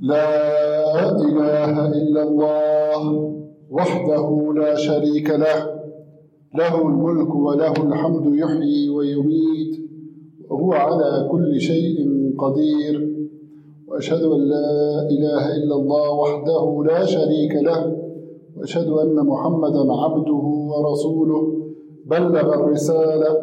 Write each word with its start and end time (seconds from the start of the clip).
لا 0.00 1.10
إله 1.10 1.88
إلا 1.88 2.22
الله 2.22 3.32
وحده 3.70 4.52
لا 4.56 4.74
شريك 4.74 5.30
له 5.30 5.80
له 6.54 6.82
الملك 6.82 7.34
وله 7.34 7.72
الحمد 7.72 8.34
يحيي 8.34 8.88
ويميت 8.88 9.76
وهو 10.50 10.72
على 10.72 11.28
كل 11.30 11.60
شيء 11.60 11.96
قدير. 12.38 13.10
وأشهد 13.88 14.22
أن 14.22 14.40
لا 14.40 15.08
إله 15.10 15.56
إلا 15.56 15.74
الله 15.74 16.10
وحده 16.12 16.84
لا 16.86 17.04
شريك 17.04 17.54
له 17.62 17.96
وأشهد 18.56 18.88
أن 18.88 19.26
محمدا 19.26 19.92
عبده 19.92 20.44
ورسوله 20.72 21.42
بلغ 22.06 22.54
الرسالة 22.54 23.36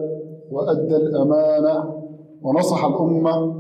وأدى 0.52 0.96
الأمانة 0.96 1.94
ونصح 2.42 2.86
الأمة. 2.86 3.57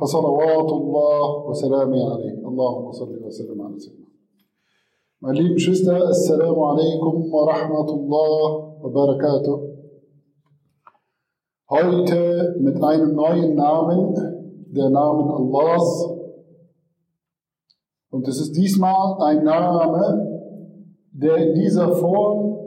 فصلوات 0.00 0.70
الله 0.72 1.48
وسلامه 1.48 2.00
عليه 2.12 2.34
اللهم 2.48 2.92
صل 2.92 3.22
وسلم 3.22 3.62
على 3.62 3.78
سيدنا 3.78 4.04
Meine 5.20 5.38
lieben 5.38 5.54
Geschwister, 5.54 6.06
Assalamu 6.06 6.66
alaikum 6.66 7.32
wa 7.32 7.46
rahmatullah 7.50 8.82
wa 8.82 8.88
barakatuh. 8.90 9.56
Heute 11.70 12.56
mit 12.60 12.82
einem 12.82 13.14
neuen 13.14 13.54
Namen, 13.54 14.12
der 14.70 14.90
Namen 14.90 15.30
Allahs. 15.30 16.10
Und 18.10 18.28
es 18.28 18.38
ist 18.38 18.52
diesmal 18.52 19.16
ein 19.22 19.44
Name, 19.44 20.60
der 21.12 21.36
in 21.36 21.54
dieser 21.54 21.94
Form 21.96 22.58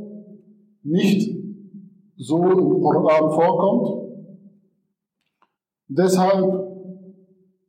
nicht 0.82 1.30
so 2.18 2.44
im 2.44 2.82
Koran 2.82 3.30
vorkommt. 3.30 3.88
Deshalb 5.90 6.61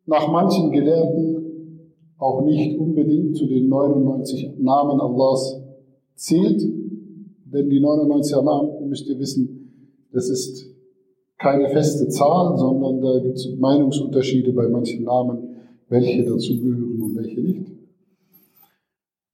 nach 0.06 0.32
manchen 0.32 0.72
Gelehrten 0.72 1.94
auch 2.18 2.42
nicht 2.44 2.80
unbedingt 2.80 3.36
zu 3.36 3.48
den 3.48 3.70
99 3.70 4.60
Namen 4.60 5.00
Allahs 5.00 5.62
zählt, 6.16 6.62
denn 6.62 7.70
die 7.70 7.80
99 7.80 8.36
Namen, 8.42 8.90
müsst 8.90 9.08
ihr 9.08 9.20
wissen, 9.20 10.08
das 10.12 10.30
ist 10.30 10.70
keine 11.38 11.70
feste 11.70 12.08
Zahl, 12.08 12.58
sondern 12.58 13.02
da 13.02 13.20
gibt 13.20 13.36
es 13.36 13.56
Meinungsunterschiede 13.58 14.54
bei 14.54 14.68
manchen 14.70 15.04
Namen, 15.04 15.56
welche 15.90 16.24
dazugehören 16.24 17.02
und 17.02 17.16
welche 17.18 17.42
nicht. 17.42 17.72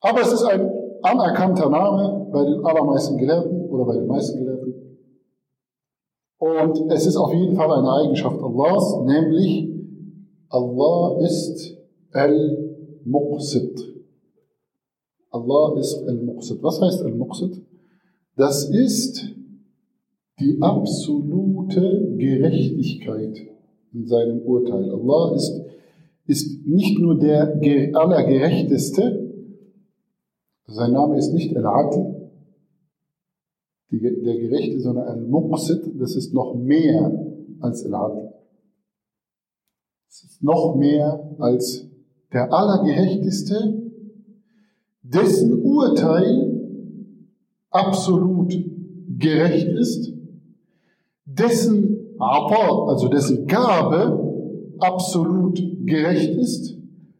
Aber 0.01 0.21
es 0.21 0.33
ist 0.33 0.43
ein 0.43 0.71
anerkannter 1.01 1.69
Name 1.69 2.27
bei 2.31 2.43
den 2.43 2.65
allermeisten 2.65 3.17
Gelehrten 3.17 3.69
oder 3.69 3.85
bei 3.85 3.95
den 3.95 4.07
meisten 4.07 4.39
Gelehrten. 4.39 4.73
Und 6.39 6.91
es 6.91 7.05
ist 7.05 7.17
auf 7.17 7.33
jeden 7.33 7.55
Fall 7.55 7.71
eine 7.71 7.91
Eigenschaft 7.91 8.41
Allahs, 8.41 9.01
nämlich 9.05 9.78
Allah 10.49 11.19
ist 11.25 11.77
Al-Muqsid. 12.11 13.79
Allah 15.29 15.79
ist 15.79 16.03
Al-Muqsid. 16.07 16.63
Was 16.63 16.81
heißt 16.81 17.03
Al-Muqsid? 17.03 17.61
Das 18.35 18.67
ist 18.69 19.35
die 20.39 20.57
absolute 20.59 22.15
Gerechtigkeit 22.17 23.37
in 23.93 24.05
seinem 24.07 24.39
Urteil. 24.39 24.89
Allah 24.89 25.35
ist, 25.35 25.61
ist 26.25 26.65
nicht 26.65 26.99
nur 26.99 27.19
der 27.19 27.59
Allergerechteste, 27.93 29.27
sein 30.65 30.93
Name 30.93 31.17
ist 31.17 31.33
nicht 31.33 31.55
Al-Adl, 31.55 32.31
der 33.91 34.37
Gerechte, 34.37 34.79
sondern 34.79 35.07
Al-Muqsid, 35.07 35.99
das 35.99 36.15
ist 36.15 36.33
noch 36.33 36.55
mehr 36.55 37.11
als 37.59 37.85
Al-Adl. 37.85 38.38
Es 40.09 40.23
ist 40.23 40.43
noch 40.43 40.75
mehr 40.75 41.35
als 41.37 41.87
der 42.33 42.51
Allergerechteste, 42.51 43.91
dessen 45.03 45.61
Urteil 45.61 46.49
absolut 47.69 48.51
gerecht 49.19 49.67
ist, 49.67 50.11
dessen 51.25 52.15
Ata, 52.17 52.87
also 52.87 53.07
dessen 53.07 53.45
Gabe 53.45 54.73
absolut 54.79 55.61
gerecht 55.85 56.31
ist, 56.31 56.75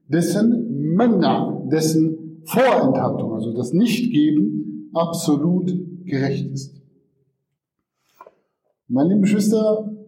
dessen 0.07 0.95
Manna, 0.95 1.67
dessen 1.71 2.41
Vorenthaltung, 2.45 3.33
also 3.33 3.53
das 3.53 3.71
Nichtgeben, 3.71 4.89
absolut 4.93 5.71
gerecht 6.05 6.51
ist. 6.51 6.81
Meine 8.87 9.09
lieben 9.09 9.21
Geschwister, 9.21 9.98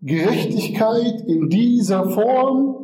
Gerechtigkeit 0.00 1.22
in 1.26 1.48
dieser 1.48 2.08
Form 2.10 2.76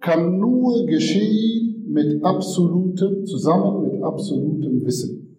kann 0.00 0.38
nur 0.38 0.86
geschehen 0.86 1.92
mit 1.92 2.24
absolutem, 2.24 3.26
zusammen 3.26 3.82
mit 3.82 4.02
absolutem 4.02 4.84
Wissen. 4.84 5.36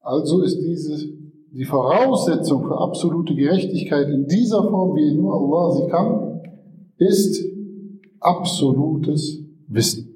Also 0.00 0.42
ist 0.42 0.58
diese, 0.58 1.06
die 1.52 1.64
Voraussetzung 1.64 2.64
für 2.64 2.78
absolute 2.78 3.34
Gerechtigkeit 3.34 4.08
in 4.08 4.26
dieser 4.26 4.68
Form, 4.68 4.96
wie 4.96 5.14
nur 5.14 5.34
Allah 5.34 5.76
sie 5.76 5.90
kann, 5.90 6.40
ist 6.96 7.44
absolutes 8.20 9.38
Wissen. 9.68 10.06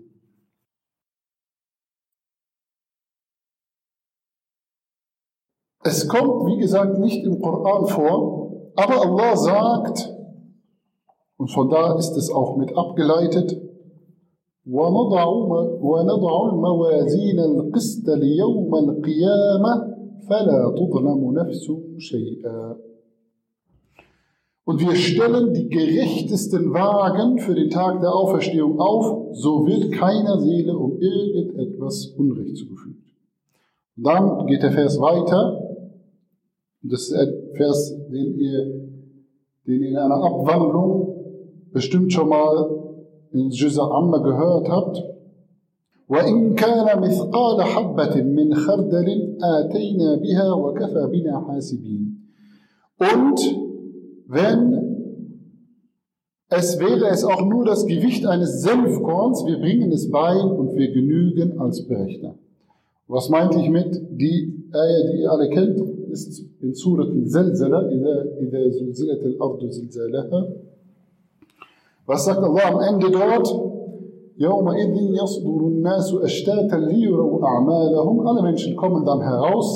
Es 5.86 6.08
kommt, 6.08 6.46
wie 6.46 6.60
gesagt, 6.60 6.98
nicht 6.98 7.22
im 7.24 7.42
Koran 7.42 7.86
vor, 7.86 8.43
aber 8.75 9.01
Allah 9.01 9.35
sagt, 9.35 10.15
und 11.37 11.51
von 11.51 11.69
da 11.69 11.95
ist 11.97 12.15
es 12.17 12.31
auch 12.31 12.57
mit 12.57 12.75
abgeleitet, 12.75 13.61
وَنَضَعُ 14.65 16.49
الْمَوَازِينَ 16.51 17.39
الْقِسْطَ 17.39 18.05
لِيَوْمَ 18.09 18.75
الْقِيَامَةِ 18.75 19.73
فَلَا 20.29 20.61
تُظْلَمُ 20.77 21.21
نَفْسٌ 21.33 21.65
شَيْئًا 21.97 22.75
Und 24.65 24.81
wir 24.81 24.95
stellen 24.95 25.53
die 25.53 25.67
gerechtesten 25.67 26.71
Wagen 26.73 27.39
für 27.39 27.55
den 27.55 27.71
Tag 27.71 28.01
der 28.01 28.13
Auferstehung 28.13 28.79
auf, 28.79 29.29
so 29.31 29.65
wird 29.65 29.91
keiner 29.93 30.39
Seele 30.39 30.77
um 30.77 30.99
irgendetwas 30.99 32.05
Unrecht 32.15 32.55
zugefügt. 32.57 33.07
Dann 33.95 34.45
geht 34.45 34.61
der 34.61 34.71
Vers 34.71 34.99
weiter, 34.99 35.59
das 36.83 37.01
ist 37.01 37.13
ein 37.13 37.33
Vers, 37.55 37.95
den 38.09 38.37
ihr, 38.39 38.65
den 39.67 39.83
ihr 39.83 39.89
in 39.89 39.97
einer 39.97 40.23
Abwandlung 40.23 41.15
bestimmt 41.71 42.11
schon 42.13 42.29
mal 42.29 42.69
in 43.31 43.49
Juz 43.49 43.77
Amma 43.77 44.17
gehört 44.19 44.69
habt. 44.69 45.03
وإن 46.09 46.55
كان 46.55 47.01
مثقال 47.01 47.61
حبة 47.61 48.21
من 48.23 48.55
خردل 48.55 49.37
آتينا 49.43 50.15
بها 50.15 50.53
وكفى 50.53 51.07
بنا 51.11 51.39
حاسبين. 51.47 52.19
Und 52.97 53.39
wenn 54.27 54.89
es 56.49 56.79
wäre 56.79 57.09
es 57.09 57.23
auch 57.23 57.45
nur 57.45 57.63
das 57.63 57.85
Gewicht 57.85 58.25
eines 58.25 58.61
Senfkorns, 58.63 59.45
wir 59.45 59.59
bringen 59.59 59.91
es 59.91 60.09
bei 60.09 60.35
und 60.35 60.75
wir 60.75 60.91
genügen 60.91 61.59
als 61.59 61.87
Berechner. 61.87 62.33
Was 63.07 63.29
meinte 63.29 63.59
ich 63.59 63.69
mit 63.69 64.01
die 64.19 64.67
Eier, 64.71 65.11
die 65.11 65.21
ihr 65.21 65.31
alle 65.31 65.49
kennt? 65.49 65.79
Ist 66.14 66.46
in 66.62 66.72
Surat 66.74 67.08
Al-Zalzala, 67.08 67.80
إذا 68.44 68.62
زلزلت 68.70 69.22
الأرض 69.30 69.60
زلزالها. 69.66 70.40
Was 72.06 72.24
sagt 72.24 72.38
Allah 72.38 72.70
am? 72.88 73.00
يومئذ 74.38 74.94
يصدر 75.22 75.60
الناس 75.72 76.14
أشتاتا 76.14 76.76
ليروا 76.76 77.46
أعمالهم. 77.46 78.26
Alle 78.26 78.42
Menschen 78.42 78.76
kommen 78.76 79.04
dann 79.04 79.20
heraus, 79.20 79.68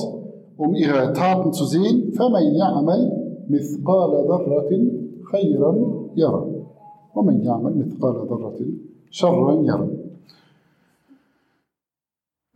um 0.57 0.75
ihre 0.75 1.13
Taten 1.13 1.53
zu 1.53 1.65
sehen. 1.65 2.13
فمن 2.13 2.43
يعمل 2.55 3.01
مثقال 3.49 4.11
ذرة 4.31 4.71
خيرا 5.33 5.73
يرى. 6.17 6.47
ومن 7.15 7.45
يعمل 7.45 7.79
مثقال 7.79 8.15
ذرة 8.31 8.59
شرا 9.11 9.63
يرى. 9.63 9.89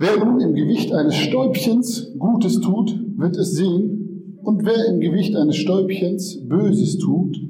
Wer 0.02 0.18
nun 0.18 0.40
im 0.40 0.54
Gewicht 0.54 0.92
eines 0.92 1.14
Stäubchens 1.14 2.12
Gutes 2.18 2.60
tut, 2.60 2.92
wird 3.16 3.36
es 3.36 3.52
sehen, 3.52 4.36
und 4.42 4.66
wer 4.66 4.92
im 4.92 4.98
Gewicht 4.98 5.36
eines 5.36 5.54
Stäubchens 5.54 6.40
Böses 6.48 6.98
tut, 6.98 7.40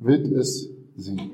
wird 0.00 0.26
es 0.28 0.70
sehen. 0.96 1.32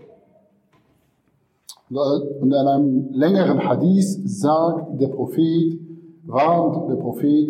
Und 1.91 2.49
in 2.49 2.53
einem 2.53 3.09
längeren 3.13 3.65
Hadith 3.65 4.19
sagt 4.25 5.01
der 5.01 5.07
Prophet, 5.11 5.79
warnt 6.25 6.91
der 6.91 6.97
Prophet 6.97 7.49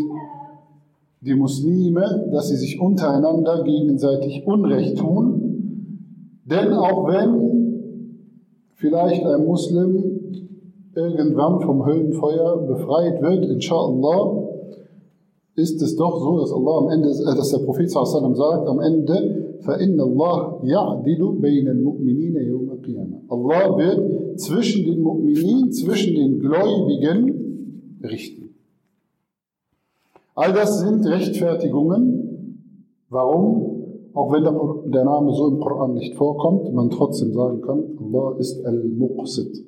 die 1.23 1.35
Muslime, 1.35 2.29
dass 2.31 2.49
sie 2.49 2.57
sich 2.57 2.79
untereinander 2.79 3.65
gegenseitig 3.65 4.47
Unrecht 4.47 4.99
tun. 4.99 6.43
Denn 6.45 6.75
auch 6.75 7.09
wenn 7.09 7.81
vielleicht 8.75 9.25
ein 9.25 9.47
Muslim 9.47 10.14
irgendwann 10.96 11.62
vom 11.62 11.86
Höllenfeuer 11.86 12.58
befreit 12.68 13.22
wird, 13.22 13.46
inshallah, 13.46 14.50
ist 15.56 15.82
es 15.82 15.96
doch 15.96 16.20
so, 16.20 16.40
dass 16.40 16.52
Allah 16.52 16.78
am 16.78 16.90
Ende, 16.90 17.10
äh, 17.10 17.36
dass 17.36 17.52
der 17.52 17.60
Prophet 17.60 17.90
sallam 17.90 18.36
sagt, 18.36 18.68
am 18.68 18.80
Ende, 18.80 19.40
فَإِنَّ 19.62 20.00
اللَّهِ 20.00 20.66
يَعْدِلُ 20.66 21.42
بَيْنَ 21.42 21.68
الْمُؤْمِنِينَ 21.68 22.36
يَوْمَ 22.36 22.70
الْقِيَامَةِ 22.72 23.18
Allah 23.28 23.78
wird 23.78 24.40
zwischen 24.40 24.86
den 24.86 25.04
Mu'minin, 25.04 25.72
zwischen 25.72 26.16
den 26.16 26.40
Gläubigen 26.40 28.00
richten. 28.02 28.56
All 30.34 30.54
das 30.54 30.80
sind 30.80 31.06
Rechtfertigungen, 31.06 33.04
warum, 33.10 33.84
auch 34.14 34.32
wenn 34.32 34.92
der 34.92 35.04
Name 35.04 35.34
so 35.34 35.50
im 35.50 35.60
Koran 35.60 35.94
nicht 35.94 36.16
vorkommt, 36.16 36.74
man 36.74 36.90
trotzdem 36.90 37.34
sagen 37.34 37.60
kann, 37.62 37.84
Allah 38.00 38.38
ist 38.38 38.66
Al-Muqsid. 38.66 39.66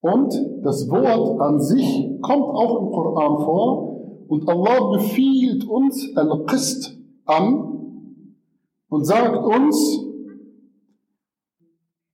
Und 0.00 0.32
das 0.62 0.88
Wort 0.88 1.40
an 1.40 1.60
sich 1.60 2.08
kommt 2.22 2.44
auch 2.44 2.82
im 2.82 2.92
Koran 2.92 3.44
vor. 3.44 4.26
Und 4.28 4.48
Allah 4.48 4.92
befiehlt 4.92 5.64
uns 5.64 6.14
Al-Qist 6.14 6.98
an 7.24 7.68
und 8.88 9.04
sagt 9.04 9.44
uns, 9.44 10.04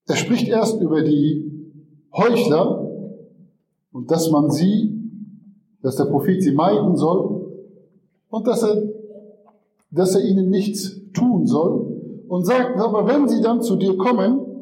er 0.06 0.16
spricht 0.16 0.48
erst 0.48 0.80
über 0.80 1.02
die 1.02 1.50
Heuchler 2.16 2.88
und 3.92 4.10
dass 4.10 4.30
man 4.30 4.50
sie, 4.50 4.92
dass 5.82 5.96
der 5.96 6.04
Prophet 6.04 6.42
sie 6.42 6.52
meiden 6.52 6.96
soll 6.96 7.52
und 8.28 8.46
dass 8.46 8.62
er, 8.62 8.82
dass 9.90 10.14
er 10.14 10.22
ihnen 10.24 10.50
nichts 10.50 11.00
tun 11.12 11.46
soll 11.46 12.24
und 12.28 12.44
sagt, 12.44 12.78
aber 12.78 13.06
wenn 13.06 13.28
sie 13.28 13.40
dann 13.40 13.62
zu 13.62 13.76
dir 13.76 13.96
kommen 13.96 14.53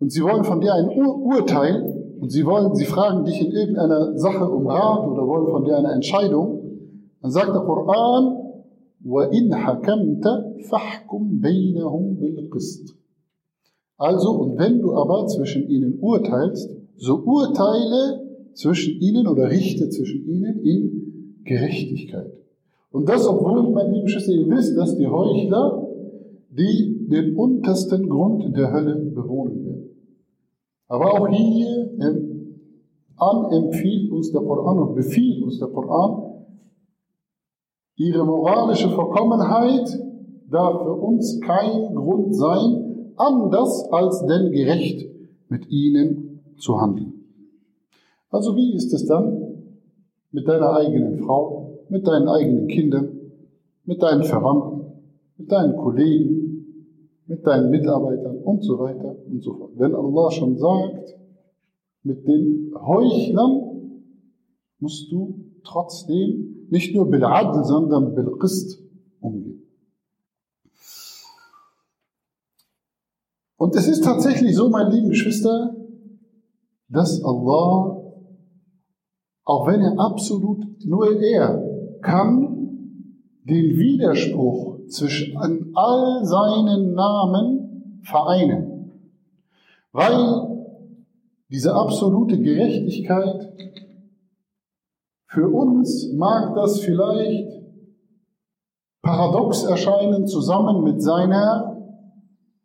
und 0.00 0.10
sie 0.12 0.22
wollen 0.22 0.44
von 0.44 0.60
dir 0.60 0.74
ein 0.74 0.88
Ur 0.88 1.18
Urteil 1.24 2.16
und 2.20 2.30
sie 2.30 2.44
wollen, 2.46 2.74
sie 2.74 2.84
fragen 2.84 3.24
dich 3.24 3.40
in 3.40 3.52
irgendeiner 3.52 4.16
Sache 4.16 4.48
um 4.48 4.66
Rat 4.66 5.06
oder 5.06 5.26
wollen 5.26 5.48
von 5.48 5.64
dir 5.64 5.76
eine 5.76 5.92
Entscheidung, 5.92 6.62
dann 7.22 7.30
sagt 7.30 7.54
der 7.54 7.62
Koran, 7.62 8.36
وَإِنْ 9.04 9.54
حَكَمْتَ 9.54 10.24
فَحْكُمْ 10.68 11.40
بَيْنَهُمْ 11.40 12.18
بِالْقِسْطِ 12.18 13.00
also, 14.00 14.30
und 14.30 14.58
wenn 14.58 14.80
du 14.80 14.94
aber 14.94 15.26
zwischen 15.26 15.68
ihnen 15.68 15.98
urteilst, 16.00 16.74
so 16.96 17.16
urteile 17.22 18.22
zwischen 18.54 18.98
ihnen 18.98 19.26
oder 19.26 19.50
richte 19.50 19.90
zwischen 19.90 20.26
ihnen 20.26 20.58
in 20.60 21.42
Gerechtigkeit. 21.44 22.32
Und 22.90 23.10
das, 23.10 23.28
obwohl, 23.28 23.70
mein 23.72 23.92
lieben 23.92 24.08
Schüsse, 24.08 24.32
ihr 24.32 24.48
wisst, 24.48 24.74
dass 24.78 24.96
die 24.96 25.06
Heuchler, 25.06 25.86
die 26.48 26.83
den 27.09 27.35
untersten 27.35 28.09
Grund 28.09 28.55
der 28.55 28.71
Hölle 28.71 28.95
bewohnen 28.95 29.65
werden. 29.65 29.89
Aber 30.87 31.13
auch 31.13 31.27
hier 31.29 31.91
anempfiehlt 33.17 34.11
uns 34.11 34.31
der 34.31 34.41
Koran 34.41 34.79
und 34.79 34.95
befiehlt 34.95 35.43
uns 35.43 35.59
der 35.59 35.69
Koran, 35.69 36.45
ihre 37.95 38.25
moralische 38.25 38.89
Verkommenheit 38.89 39.99
darf 40.49 40.83
für 40.83 40.93
uns 40.93 41.39
kein 41.41 41.95
Grund 41.95 42.35
sein, 42.35 43.13
anders 43.15 43.87
als 43.91 44.25
denn 44.25 44.51
gerecht 44.51 45.09
mit 45.49 45.69
ihnen 45.69 46.41
zu 46.57 46.79
handeln. 46.79 47.13
Also 48.29 48.55
wie 48.55 48.73
ist 48.75 48.93
es 48.93 49.05
dann 49.05 49.41
mit 50.31 50.47
deiner 50.47 50.73
eigenen 50.75 51.15
Frau, 51.15 51.79
mit 51.89 52.05
deinen 52.05 52.27
eigenen 52.27 52.67
Kindern, 52.67 53.09
mit 53.85 54.01
deinen 54.03 54.23
Verwandten, 54.23 54.81
mit 55.37 55.51
deinen 55.51 55.77
Kollegen, 55.77 56.54
mit 57.27 57.45
deinen 57.45 57.69
Mitarbeitern 57.69 58.37
und 58.37 58.63
so 58.63 58.79
weiter 58.79 59.15
und 59.25 59.43
so 59.43 59.55
fort. 59.55 59.71
Wenn 59.75 59.95
Allah 59.95 60.31
schon 60.31 60.57
sagt, 60.57 61.15
mit 62.03 62.27
den 62.27 62.73
Heuchlern 62.75 64.01
musst 64.79 65.11
du 65.11 65.45
trotzdem 65.63 66.67
nicht 66.69 66.95
nur 66.95 67.09
bil 67.09 67.23
Adl, 67.23 67.63
sondern 67.63 68.13
bil 68.13 68.31
Qist 68.39 68.79
umgehen. 69.19 69.63
Und 73.57 73.75
es 73.75 73.87
ist 73.87 74.03
tatsächlich 74.03 74.55
so, 74.55 74.69
meine 74.69 74.93
lieben 74.93 75.09
Geschwister, 75.09 75.75
dass 76.89 77.23
Allah, 77.23 78.03
auch 79.43 79.67
wenn 79.67 79.81
er 79.81 79.99
absolut, 79.99 80.85
nur 80.85 81.19
er 81.19 81.97
kann 82.01 82.55
den 83.43 83.77
Widerspruch 83.77 84.74
zwischen 84.91 85.37
all 85.75 86.25
seinen 86.25 86.93
Namen 86.93 88.01
vereinen. 88.03 88.91
Weil 89.91 90.55
diese 91.49 91.73
absolute 91.73 92.39
Gerechtigkeit 92.39 93.53
für 95.27 95.49
uns 95.49 96.11
mag 96.13 96.55
das 96.55 96.79
vielleicht 96.79 97.61
paradox 99.01 99.63
erscheinen 99.63 100.27
zusammen 100.27 100.83
mit 100.83 101.01
seiner 101.01 101.77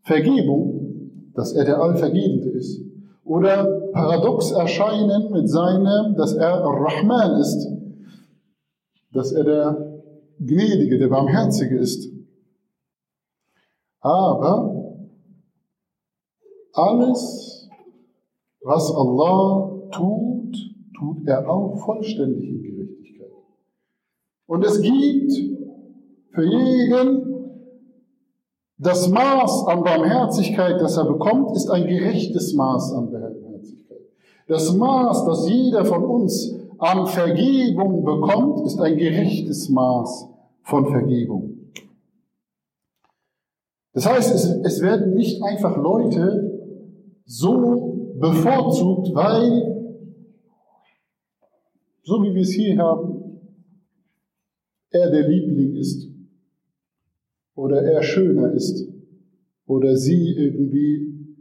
Vergebung, 0.02 1.32
dass 1.34 1.52
er 1.52 1.64
der 1.64 1.80
Allvergebende 1.80 2.48
ist. 2.50 2.80
Oder 3.24 3.64
paradox 3.92 4.50
erscheinen 4.50 5.30
mit 5.30 5.48
seinem, 5.48 6.16
dass 6.16 6.32
er 6.34 6.64
Rahman 6.64 7.40
ist, 7.40 7.68
dass 9.12 9.32
er 9.32 9.44
der 9.44 9.89
Gnädige, 10.40 10.98
der 10.98 11.08
Barmherzige 11.08 11.76
ist. 11.76 12.10
Aber 14.00 14.98
alles, 16.72 17.68
was 18.62 18.90
Allah 18.90 19.90
tut, 19.92 20.56
tut 20.98 21.26
er 21.26 21.48
auch 21.48 21.76
vollständig 21.84 22.48
in 22.48 22.62
Gerechtigkeit. 22.62 23.32
Und 24.46 24.64
es 24.64 24.80
gibt 24.80 25.32
für 26.30 26.44
jeden 26.44 27.26
das 28.78 29.10
Maß 29.10 29.66
an 29.66 29.84
Barmherzigkeit, 29.84 30.80
das 30.80 30.96
er 30.96 31.04
bekommt, 31.04 31.54
ist 31.54 31.68
ein 31.68 31.86
gerechtes 31.86 32.54
Maß 32.54 32.94
an 32.94 33.10
Barmherzigkeit. 33.10 33.98
Das 34.48 34.74
Maß, 34.74 35.26
das 35.26 35.50
jeder 35.50 35.84
von 35.84 36.02
uns 36.02 36.54
an 36.78 37.06
Vergebung 37.06 38.04
bekommt, 38.04 38.64
ist 38.64 38.80
ein 38.80 38.96
gerechtes 38.96 39.68
Maß 39.68 40.29
von 40.62 40.86
Vergebung. 40.86 41.72
Das 43.92 44.06
heißt, 44.06 44.34
es, 44.34 44.44
es 44.44 44.82
werden 44.82 45.14
nicht 45.14 45.42
einfach 45.42 45.76
Leute 45.76 46.50
so 47.24 48.14
bevorzugt, 48.18 49.14
weil, 49.14 49.98
so 52.02 52.22
wie 52.22 52.34
wir 52.34 52.42
es 52.42 52.52
hier 52.52 52.78
haben, 52.78 53.20
er 54.90 55.10
der 55.10 55.28
Liebling 55.28 55.76
ist 55.76 56.08
oder 57.54 57.82
er 57.82 58.02
schöner 58.02 58.52
ist 58.52 58.88
oder 59.66 59.96
sie 59.96 60.34
irgendwie 60.36 61.36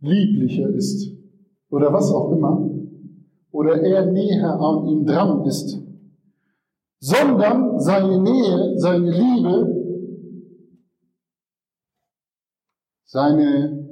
lieblicher 0.00 0.68
ist 0.68 1.10
oder 1.70 1.92
was 1.92 2.10
auch 2.12 2.32
immer 2.32 2.70
oder 3.50 3.82
er 3.82 4.06
näher 4.06 4.60
an 4.60 4.86
ihm 4.86 5.06
dran 5.06 5.44
ist, 5.44 5.83
sondern 7.04 7.78
seine 7.78 8.18
Nähe, 8.18 8.78
seine 8.78 9.10
Liebe, 9.10 9.56
seine 13.04 13.86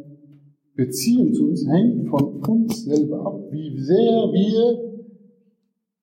Beziehung 0.74 1.34
zu 1.34 1.48
uns 1.48 1.68
hängt 1.68 2.08
von 2.08 2.42
uns 2.42 2.84
selber 2.84 3.26
ab, 3.26 3.38
wie 3.50 3.78
sehr 3.78 4.32
wir 4.32 5.02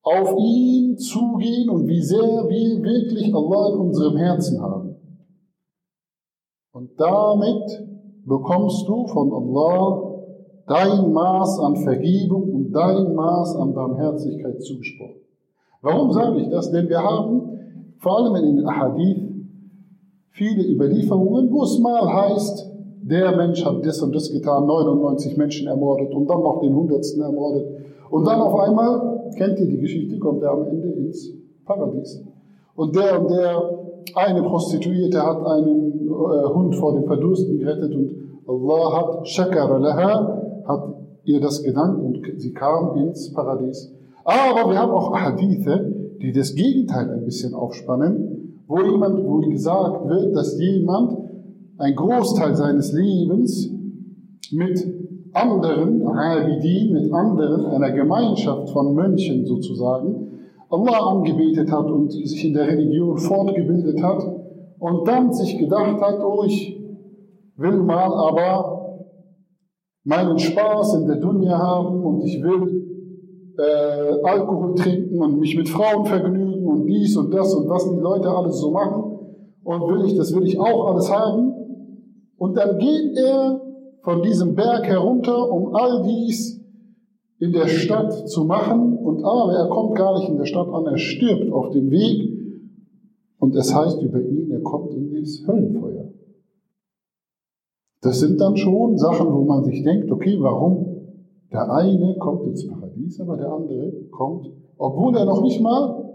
auf 0.04 0.38
ihn 0.38 1.00
zugehen 1.00 1.70
und 1.72 1.88
wie 1.88 2.04
sehr 2.04 2.48
wir 2.48 2.84
wirklich 2.84 3.34
Allah 3.34 3.74
in 3.74 3.80
unserem 3.88 4.18
Herzen 4.18 4.62
haben. 4.62 4.96
Und 6.74 6.92
damit 7.00 7.88
bekommst 8.24 8.88
du 8.88 9.08
von 9.08 9.34
Allah 9.34 10.28
dein 10.68 11.12
Maß 11.12 11.60
an 11.62 11.76
Vergebung 11.78 12.54
und 12.54 12.72
dein 12.72 13.16
Maß 13.16 13.56
an 13.56 13.74
Barmherzigkeit 13.74 14.62
zugesprochen. 14.62 15.09
Warum 15.82 16.12
sage 16.12 16.40
ich 16.40 16.50
das? 16.50 16.72
Denn 16.72 16.90
wir 16.90 17.00
haben 17.00 17.60
vor 17.98 18.18
allem 18.18 18.36
in 18.36 18.58
den 18.58 18.66
Ahadith 18.66 19.30
viele 20.32 20.68
Überlieferungen, 20.68 21.52
wo 21.52 21.64
es 21.64 21.80
mal 21.80 22.08
heißt, 22.08 22.70
der 23.02 23.36
Mensch 23.36 23.66
hat 23.66 23.86
das 23.86 24.02
und 24.02 24.14
das 24.14 24.32
getan, 24.32 24.66
99 24.66 25.38
Menschen 25.38 25.68
ermordet 25.68 26.14
und 26.14 26.30
dann 26.30 26.42
noch 26.42 26.60
den 26.62 26.76
Hundertsten 26.76 27.22
ermordet. 27.22 27.66
Und 28.10 28.26
dann 28.26 28.42
auf 28.42 28.60
einmal, 28.60 29.32
kennt 29.38 29.60
ihr 29.60 29.68
die 29.68 29.80
Geschichte, 29.80 30.20
kommt 30.20 30.44
er 30.44 30.52
am 30.52 30.66
Ende 30.66 30.90
ins 30.90 31.34
Paradies. 31.66 32.24
Und 32.76 32.96
der 32.96 33.22
und 33.22 33.30
der 33.32 33.80
eine 34.16 34.42
Prostituierte 34.44 35.22
hat 35.22 35.46
einen 35.46 36.08
äh, 36.08 36.54
Hund 36.54 36.76
vor 36.76 36.94
dem 36.94 37.06
Verdursten 37.06 37.58
gerettet 37.58 37.94
und 37.94 38.16
Allah 38.48 38.98
hat 38.98 39.28
Shakara 39.28 39.78
laha, 39.78 40.64
hat 40.66 40.96
ihr 41.26 41.40
das 41.40 41.62
gedankt 41.62 42.02
und 42.02 42.20
sie 42.38 42.54
kam 42.54 42.98
ins 42.98 43.32
Paradies. 43.34 43.94
Aber 44.30 44.70
wir 44.70 44.78
haben 44.78 44.92
auch 44.92 45.12
Hadithe, 45.16 45.92
die 46.22 46.32
das 46.32 46.54
Gegenteil 46.54 47.10
ein 47.10 47.26
bisschen 47.26 47.56
aufspannen, 47.56 48.62
wo 48.68 48.80
jemand, 48.80 49.26
wo 49.26 49.40
gesagt 49.40 50.08
wird, 50.08 50.36
dass 50.36 50.60
jemand 50.60 51.18
ein 51.80 51.96
Großteil 51.96 52.56
seines 52.56 52.92
Lebens 52.92 53.72
mit 54.52 54.86
anderen 55.34 56.00
mit 56.00 57.14
anderen, 57.14 57.66
einer 57.66 57.92
Gemeinschaft 57.92 58.70
von 58.70 58.94
Mönchen 58.94 59.48
sozusagen, 59.48 60.28
Allah 60.70 61.10
angebetet 61.10 61.72
hat 61.72 61.90
und 61.90 62.12
sich 62.12 62.46
in 62.46 62.54
der 62.54 62.68
Religion 62.68 63.18
fortgebildet 63.18 64.04
hat 64.04 64.24
und 64.78 65.08
dann 65.08 65.34
sich 65.34 65.58
gedacht 65.58 66.00
hat, 66.02 66.20
oh, 66.24 66.44
ich 66.46 66.80
will 67.58 67.78
mal 67.78 68.14
aber 68.14 69.08
meinen 70.04 70.38
Spaß 70.38 70.96
in 70.96 71.08
der 71.08 71.16
Dunja 71.16 71.58
haben 71.58 72.04
und 72.04 72.22
ich 72.22 72.44
will 72.44 72.80
äh, 73.60 74.22
Alkohol 74.24 74.76
trinken 74.76 75.22
und 75.22 75.40
mich 75.40 75.56
mit 75.56 75.70
Frauen 75.70 76.06
vergnügen 76.06 76.66
und 76.66 76.88
dies 76.88 77.16
und 77.18 77.34
das 77.34 77.54
und 77.54 77.70
was 77.70 77.90
die 77.90 78.00
Leute 78.00 78.30
alles 78.30 78.60
so 78.60 78.72
machen 78.72 79.20
und 79.64 79.82
will 79.82 80.06
ich, 80.06 80.16
das 80.16 80.34
will 80.34 80.44
ich 80.48 80.60
auch 80.60 80.88
alles 80.88 81.12
haben. 81.12 81.54
Und 82.38 82.58
dann 82.58 82.80
geht 82.80 83.18
er 83.18 83.62
von 84.04 84.24
diesem 84.24 84.56
Berg 84.56 84.88
herunter, 84.88 85.52
um 85.52 85.76
all 85.76 86.04
dies 86.04 86.60
in 87.40 87.52
der 87.52 87.68
Stadt 87.68 88.28
zu 88.28 88.46
machen 88.46 88.98
und 88.98 89.24
aber 89.24 89.54
er 89.54 89.70
kommt 89.70 89.96
gar 89.96 90.18
nicht 90.18 90.30
in 90.30 90.38
der 90.38 90.46
Stadt 90.46 90.68
an, 90.70 90.86
er 90.86 90.98
stirbt 90.98 91.52
auf 91.52 91.70
dem 91.72 91.92
Weg 91.92 92.34
und 93.40 93.56
es 93.56 93.74
heißt 93.74 94.02
über 94.02 94.22
ihn, 94.22 94.52
er 94.52 94.62
kommt 94.62 94.94
in 94.94 95.14
das 95.14 95.44
Höllenfeuer. 95.48 96.12
Das 98.02 98.20
sind 98.20 98.40
dann 98.40 98.56
schon 98.56 98.98
Sachen, 98.98 99.34
wo 99.34 99.44
man 99.44 99.64
sich 99.64 99.84
denkt, 99.84 100.12
okay, 100.12 100.38
warum? 100.40 100.89
Der 101.52 101.72
eine 101.72 102.16
kommt 102.20 102.46
ins 102.46 102.68
Paradies, 102.68 103.20
aber 103.20 103.38
der 103.38 103.52
andere 103.52 103.92
kommt, 104.12 104.52
obwohl 104.78 105.16
er 105.18 105.26
noch 105.26 105.42
nicht 105.42 105.62
mal, 105.62 106.06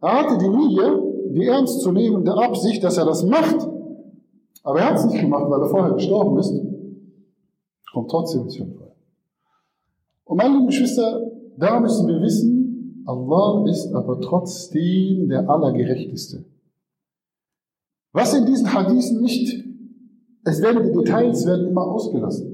er 0.00 0.12
hatte 0.20 0.38
die 0.38 0.48
Mühe, 0.48 1.32
die 1.34 1.46
ernstzunehmende 1.46 2.32
Absicht, 2.34 2.82
dass 2.84 2.98
er 2.98 3.06
das 3.06 3.24
macht, 3.24 3.68
aber 4.62 4.80
er 4.80 4.90
hat 4.90 4.96
es 4.96 5.06
nicht 5.06 5.20
gemacht, 5.20 5.46
weil 5.48 5.62
er 5.62 5.68
vorher 5.68 5.94
gestorben 5.94 6.38
ist, 6.38 6.54
kommt 7.92 8.10
trotzdem 8.10 8.42
ins 8.42 8.58
Höllenfeuer. 8.58 8.94
Und 10.24 10.36
meine 10.36 10.54
lieben 10.54 10.66
Geschwister, 10.66 11.20
da 11.56 11.80
müssen 11.80 12.06
wir 12.06 12.20
wissen, 12.20 13.02
Allah 13.06 13.64
ist 13.68 13.92
aber 13.94 14.20
trotzdem 14.20 15.28
der 15.28 15.48
Allergerechteste. 15.48 16.44
Was 18.12 18.34
in 18.34 18.44
diesen 18.46 18.72
Hadithen 18.72 19.20
nicht 19.20 19.70
es 20.44 20.62
werden 20.62 20.82
die 20.84 20.92
Details 20.92 21.46
werden 21.46 21.68
immer 21.68 21.86
ausgelassen. 21.86 22.49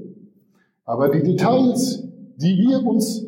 Aber 0.87 1.09
die 1.09 1.21
Details, 1.21 2.01
die 2.37 2.57
wir 2.57 2.83
uns 2.83 3.25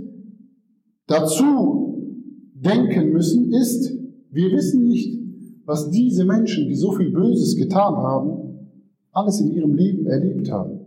dazu 1.08 2.24
denken 2.54 3.12
müssen, 3.12 3.52
ist, 3.52 3.92
wir 4.32 4.52
wissen 4.54 4.88
nicht, 4.88 5.20
was 5.66 5.90
diese 5.90 6.24
Menschen, 6.24 6.70
die 6.70 6.76
so 6.76 6.94
viel 6.94 7.12
Böses 7.12 7.58
getan 7.58 7.98
haben, 7.98 8.70
alles 9.12 9.42
in 9.42 9.52
ihrem 9.52 9.76
Leben 9.76 10.08
erlebt 10.08 10.50
haben. 10.50 10.86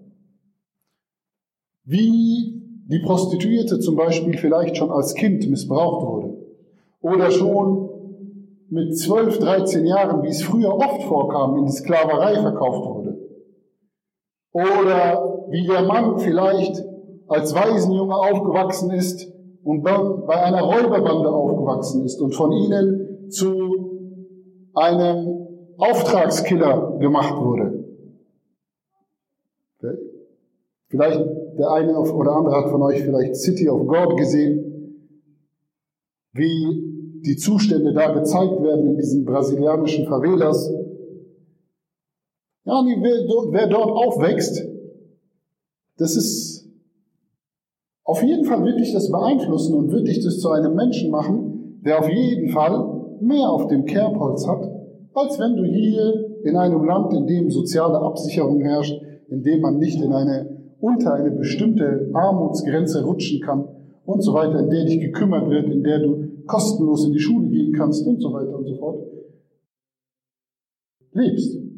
Wie 1.84 2.62
die 2.86 3.00
Prostituierte 3.04 3.78
zum 3.78 3.94
Beispiel 3.96 4.38
vielleicht 4.38 4.78
schon 4.78 4.90
als 4.90 5.14
Kind 5.14 5.48
missbraucht 5.50 6.06
wurde 6.06 6.38
oder 7.02 7.30
schon 7.30 7.90
mit 8.70 8.96
12, 8.96 9.40
13 9.40 9.84
Jahren, 9.84 10.22
wie 10.22 10.28
es 10.28 10.42
früher 10.42 10.74
oft 10.74 11.02
vorkam, 11.02 11.58
in 11.58 11.66
die 11.66 11.72
Sklaverei 11.72 12.40
verkauft 12.40 12.88
wurde 12.88 13.31
oder 14.52 15.46
wie 15.50 15.66
der 15.66 15.82
Mann 15.82 16.18
vielleicht 16.18 16.82
als 17.28 17.54
Waisenjunge 17.54 18.14
aufgewachsen 18.14 18.90
ist 18.90 19.32
und 19.64 19.84
dann 19.84 20.26
bei 20.26 20.34
einer 20.34 20.62
Räuberbande 20.62 21.30
aufgewachsen 21.30 22.04
ist 22.04 22.20
und 22.20 22.34
von 22.34 22.52
ihnen 22.52 23.30
zu 23.30 24.70
einem 24.74 25.46
Auftragskiller 25.78 26.98
gemacht 26.98 27.36
wurde. 27.36 27.82
Vielleicht 30.88 31.24
der 31.58 31.70
eine 31.70 31.98
oder 31.98 32.32
andere 32.32 32.56
hat 32.56 32.70
von 32.70 32.82
euch 32.82 33.02
vielleicht 33.02 33.36
City 33.36 33.68
of 33.68 33.86
God 33.86 34.16
gesehen, 34.18 34.98
wie 36.34 37.20
die 37.24 37.36
Zustände 37.36 37.92
da 37.94 38.12
gezeigt 38.12 38.62
werden 38.62 38.90
in 38.90 38.96
diesen 38.96 39.24
brasilianischen 39.24 40.06
Favelas. 40.06 40.70
Ja, 42.64 42.82
wer 42.84 43.66
dort 43.66 43.90
aufwächst, 43.90 44.64
das 45.96 46.16
ist 46.16 46.62
auf 48.04 48.22
jeden 48.22 48.44
Fall 48.44 48.64
wird 48.64 48.80
dich 48.80 48.92
das 48.92 49.10
beeinflussen 49.10 49.74
und 49.74 49.92
wird 49.92 50.08
dich 50.08 50.22
das 50.24 50.38
zu 50.38 50.50
einem 50.50 50.74
Menschen 50.74 51.10
machen, 51.10 51.80
der 51.84 52.00
auf 52.00 52.08
jeden 52.08 52.50
Fall 52.50 53.16
mehr 53.20 53.48
auf 53.48 53.68
dem 53.68 53.84
Kerbholz 53.84 54.46
hat, 54.46 54.68
als 55.14 55.38
wenn 55.38 55.56
du 55.56 55.64
hier 55.64 56.40
in 56.44 56.56
einem 56.56 56.84
Land, 56.84 57.12
in 57.14 57.26
dem 57.26 57.50
soziale 57.50 58.00
Absicherung 58.00 58.60
herrscht, 58.60 59.00
in 59.28 59.42
dem 59.42 59.60
man 59.60 59.78
nicht 59.78 60.02
in 60.02 60.12
eine, 60.12 60.74
unter 60.80 61.14
eine 61.14 61.30
bestimmte 61.30 62.10
Armutsgrenze 62.12 63.04
rutschen 63.04 63.40
kann 63.40 63.68
und 64.04 64.20
so 64.22 64.34
weiter, 64.34 64.58
in 64.58 64.70
der 64.70 64.84
dich 64.84 65.00
gekümmert 65.00 65.48
wird, 65.48 65.66
in 65.70 65.84
der 65.84 66.00
du 66.00 66.28
kostenlos 66.46 67.06
in 67.06 67.12
die 67.12 67.20
Schule 67.20 67.48
gehen 67.48 67.72
kannst 67.72 68.06
und 68.06 68.20
so 68.20 68.32
weiter 68.32 68.58
und 68.58 68.66
so 68.66 68.74
fort, 68.74 69.06
lebst. 71.12 71.71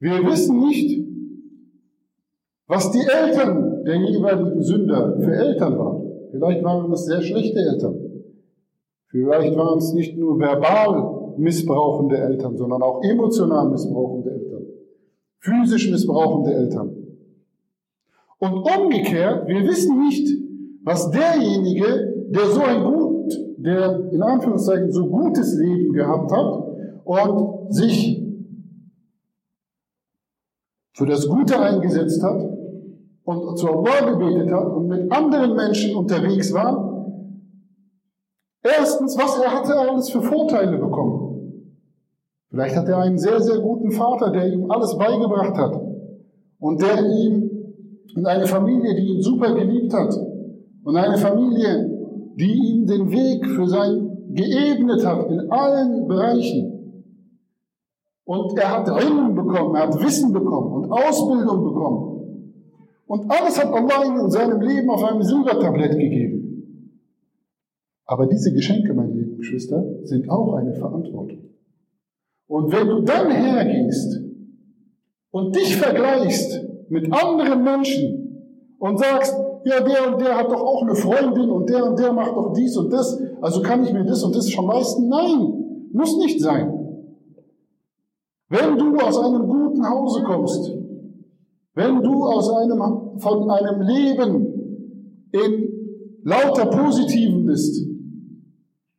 Wir 0.00 0.24
wissen 0.24 0.60
nicht, 0.60 1.04
was 2.66 2.90
die 2.92 3.00
Eltern 3.00 3.84
der 3.84 3.96
jeweiligen 3.96 4.62
Sünder 4.62 5.18
für 5.20 5.34
Eltern 5.34 5.78
waren. 5.78 6.02
Vielleicht 6.30 6.62
waren 6.62 6.92
es 6.92 7.06
sehr 7.06 7.22
schlechte 7.22 7.58
Eltern. 7.58 7.96
Vielleicht 9.08 9.56
waren 9.56 9.78
es 9.78 9.92
nicht 9.94 10.16
nur 10.16 10.38
verbal 10.38 11.34
missbrauchende 11.38 12.18
Eltern, 12.18 12.56
sondern 12.56 12.82
auch 12.82 13.02
emotional 13.02 13.70
missbrauchende 13.70 14.30
Eltern. 14.30 14.66
Physisch 15.40 15.90
missbrauchende 15.90 16.52
Eltern. 16.52 16.94
Und 18.38 18.52
umgekehrt, 18.52 19.48
wir 19.48 19.66
wissen 19.66 19.98
nicht, 20.00 20.28
was 20.84 21.10
derjenige, 21.10 22.26
der 22.28 22.46
so 22.46 22.60
ein 22.60 22.84
gut, 22.84 23.32
der 23.56 24.10
in 24.12 24.22
Anführungszeichen 24.22 24.92
so 24.92 25.08
gutes 25.08 25.56
Leben 25.58 25.92
gehabt 25.92 26.30
hat 26.30 26.64
und 27.04 27.72
sich 27.72 28.17
für 30.98 31.06
das 31.06 31.28
Gute 31.28 31.56
eingesetzt 31.60 32.20
hat 32.24 32.42
und 33.22 33.56
zu 33.56 33.68
Allah 33.68 34.10
gebetet 34.10 34.50
hat 34.50 34.66
und 34.66 34.88
mit 34.88 35.12
anderen 35.12 35.54
Menschen 35.54 35.94
unterwegs 35.94 36.52
war, 36.52 37.22
erstens, 38.64 39.16
was 39.16 39.38
er 39.38 39.54
hatte 39.54 39.78
alles 39.78 40.10
für 40.10 40.20
Vorteile 40.20 40.76
bekommen. 40.76 41.72
Vielleicht 42.50 42.74
hat 42.74 42.88
er 42.88 42.98
einen 42.98 43.16
sehr, 43.16 43.40
sehr 43.40 43.60
guten 43.60 43.92
Vater, 43.92 44.32
der 44.32 44.52
ihm 44.52 44.68
alles 44.68 44.98
beigebracht 44.98 45.56
hat 45.56 45.80
und 46.58 46.82
der 46.82 47.00
ihm 47.00 47.48
und 48.16 48.26
eine 48.26 48.46
Familie, 48.46 48.96
die 48.96 49.06
ihn 49.06 49.22
super 49.22 49.54
geliebt 49.54 49.94
hat 49.94 50.12
und 50.82 50.96
eine 50.96 51.16
Familie, 51.16 52.34
die 52.34 52.72
ihm 52.72 52.86
den 52.86 53.08
Weg 53.12 53.46
für 53.46 53.68
sein 53.68 54.30
geebnet 54.30 55.06
hat 55.06 55.30
in 55.30 55.48
allen 55.48 56.08
Bereichen. 56.08 56.77
Und 58.28 58.58
er 58.58 58.70
hat 58.70 58.88
Ilm 58.88 59.34
bekommen, 59.34 59.74
er 59.74 59.84
hat 59.84 60.04
Wissen 60.04 60.34
bekommen 60.34 60.74
und 60.74 60.92
Ausbildung 60.92 61.64
bekommen. 61.64 62.58
Und 63.06 63.30
alles 63.30 63.58
hat 63.58 63.72
Allah 63.72 64.04
ihm 64.04 64.20
in 64.20 64.30
seinem 64.30 64.60
Leben 64.60 64.90
auf 64.90 65.02
einem 65.02 65.22
Silbertablett 65.22 65.92
gegeben. 65.92 66.92
Aber 68.04 68.26
diese 68.26 68.52
Geschenke, 68.52 68.92
meine 68.92 69.14
lieben 69.14 69.38
Geschwister, 69.38 69.82
sind 70.02 70.28
auch 70.28 70.52
eine 70.56 70.74
Verantwortung. 70.74 71.38
Und 72.48 72.70
wenn 72.70 72.88
du 72.88 73.00
dann 73.00 73.30
hergehst 73.30 74.20
und 75.30 75.56
dich 75.56 75.78
vergleichst 75.78 76.66
mit 76.90 77.10
anderen 77.10 77.64
Menschen 77.64 78.74
und 78.78 78.98
sagst, 78.98 79.34
ja, 79.64 79.80
der 79.80 80.12
und 80.12 80.20
der 80.20 80.36
hat 80.36 80.50
doch 80.50 80.60
auch 80.60 80.82
eine 80.82 80.94
Freundin 80.94 81.48
und 81.48 81.70
der 81.70 81.82
und 81.82 81.98
der 81.98 82.12
macht 82.12 82.32
doch 82.32 82.52
dies 82.52 82.76
und 82.76 82.92
das, 82.92 83.18
also 83.40 83.62
kann 83.62 83.82
ich 83.84 83.92
mir 83.94 84.04
das 84.04 84.22
und 84.22 84.36
das 84.36 84.50
schon 84.50 84.66
leisten? 84.66 85.08
Nein, 85.08 85.88
muss 85.94 86.18
nicht 86.18 86.42
sein. 86.42 86.77
Wenn 88.48 88.78
du 88.78 88.96
aus 88.96 89.18
einem 89.18 89.46
guten 89.46 89.88
Hause 89.88 90.22
kommst, 90.22 90.72
wenn 91.74 92.02
du 92.02 92.24
aus 92.24 92.50
einem, 92.50 93.18
von 93.18 93.50
einem 93.50 93.82
Leben 93.82 95.30
in 95.32 95.68
lauter 96.24 96.66
Positiven 96.66 97.46
bist, 97.46 97.86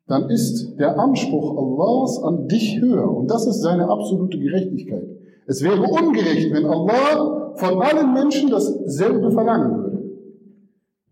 dann 0.08 0.30
ist 0.30 0.78
der 0.80 1.00
Anspruch 1.00 1.58
Allahs 1.58 2.24
an 2.24 2.48
dich 2.48 2.80
höher. 2.80 3.10
Und 3.10 3.30
das 3.30 3.46
ist 3.48 3.62
seine 3.62 3.90
absolute 3.90 4.40
Gerechtigkeit. 4.40 5.08
Es 5.46 5.64
wäre 5.64 5.82
ungerecht, 5.82 6.54
wenn 6.54 6.66
Allah 6.66 7.54
von 7.56 7.82
allen 7.82 8.14
Menschen 8.14 8.50
dasselbe 8.50 9.32
verlangen 9.32 9.84
würde. 9.84 9.90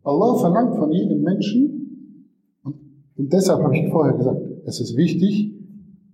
Allah 0.03 0.35
verlangt 0.35 0.75
von 0.77 0.91
jedem 0.91 1.21
Menschen, 1.21 1.77
und 3.17 3.33
deshalb 3.33 3.63
habe 3.63 3.75
ich 3.75 3.91
vorher 3.91 4.15
gesagt, 4.15 4.39
es 4.65 4.79
ist 4.79 4.95
wichtig, 4.95 5.53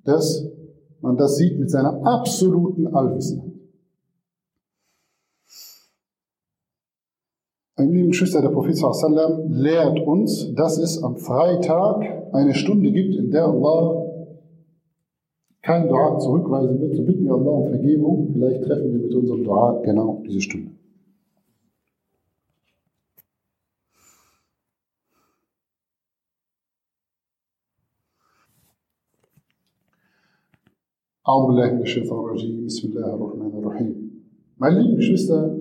dass 0.06 0.48
man 1.04 1.18
das 1.18 1.36
sieht 1.36 1.60
mit 1.60 1.70
seiner 1.70 2.06
absoluten 2.06 2.88
Allwissenheit. 2.88 3.52
Ein 7.76 7.92
lieben 7.92 8.10
Geschwister, 8.10 8.42
der 8.42 8.50
Prophet 8.50 8.78
sallam 8.78 9.52
lehrt 9.52 10.00
uns, 10.00 10.54
dass 10.56 10.78
es 10.78 11.04
am 11.04 11.18
Freitag 11.18 12.32
eine 12.32 12.54
Stunde 12.54 12.92
gibt, 12.92 13.16
in 13.16 13.32
der 13.32 13.46
Allah 13.46 14.06
kein 15.62 15.88
Dua 15.88 16.20
zurückweisen 16.20 16.80
wird. 16.80 16.96
So 16.96 17.04
bitten 17.04 17.26
wir 17.26 17.34
Allah 17.34 17.52
um 17.52 17.70
Vergebung. 17.70 18.30
Vielleicht 18.34 18.64
treffen 18.64 18.94
wir 18.94 19.00
mit 19.00 19.14
unserem 19.14 19.44
Dua 19.44 19.82
genau 19.84 20.22
diese 20.26 20.42
Stunde. 20.42 20.72
أعوذ 31.29 31.47
بالله 31.47 31.73
من 31.75 31.83
الشيطان 31.83 32.19
الرجيم 32.25 32.65
بسم 32.67 32.89
الله 32.89 33.15
الرحمن 33.15 33.53
الرحيم 33.59 33.95
Meine 34.57 34.81
lieben 34.81 34.97
Geschwister, 34.97 35.57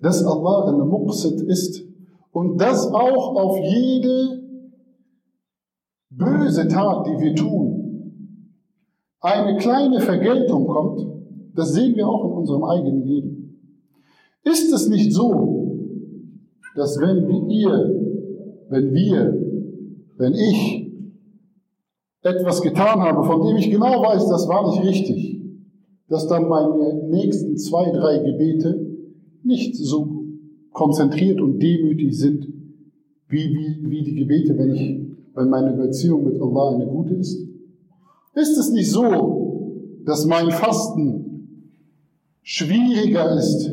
dass 0.00 0.24
Allah 0.24 0.72
ein 0.72 0.88
Muqsid 0.88 1.42
ist 1.42 1.84
und 2.32 2.58
dass 2.58 2.86
auch 2.92 3.36
auf 3.36 3.58
jede 3.58 4.42
böse 6.10 6.66
Tat, 6.66 7.06
die 7.06 7.24
wir 7.24 7.34
tun, 7.34 7.72
eine 9.20 9.58
kleine 9.58 10.00
Vergeltung 10.00 10.66
kommt, 10.66 11.06
das 11.54 11.74
sehen 11.74 11.94
wir 11.94 12.08
auch 12.08 12.24
in 12.24 12.32
unserem 12.32 12.64
eigenen 12.64 13.06
Leben. 13.06 13.60
Ist 14.44 14.72
es 14.72 14.88
nicht 14.88 15.12
so, 15.12 15.76
dass 16.74 16.98
wenn 16.98 17.28
wir, 17.28 17.70
wenn 18.70 18.94
wir, 18.94 19.20
wenn 20.16 20.32
ich 20.32 20.85
etwas 22.27 22.61
getan 22.61 23.01
habe, 23.01 23.23
von 23.25 23.45
dem 23.47 23.57
ich 23.57 23.71
genau 23.71 24.01
weiß, 24.03 24.27
das 24.27 24.47
war 24.47 24.69
nicht 24.69 24.83
richtig, 24.83 25.41
dass 26.09 26.27
dann 26.27 26.47
meine 26.47 27.07
nächsten 27.09 27.57
zwei, 27.57 27.89
drei 27.91 28.19
Gebete 28.19 28.97
nicht 29.43 29.75
so 29.75 30.25
konzentriert 30.71 31.41
und 31.41 31.59
demütig 31.59 32.17
sind, 32.17 32.47
wie, 33.29 33.49
wie, 33.49 33.89
wie 33.89 34.03
die 34.03 34.15
Gebete, 34.15 34.57
wenn 34.57 34.73
ich, 34.73 35.01
wenn 35.33 35.49
meine 35.49 35.73
Beziehung 35.73 36.23
mit 36.23 36.41
Allah 36.41 36.75
eine 36.75 36.87
gute 36.87 37.15
ist? 37.15 37.45
Ist 38.33 38.57
es 38.57 38.71
nicht 38.71 38.91
so, 38.91 40.01
dass 40.05 40.25
mein 40.25 40.51
Fasten 40.51 41.27
schwieriger 42.41 43.35
ist 43.35 43.71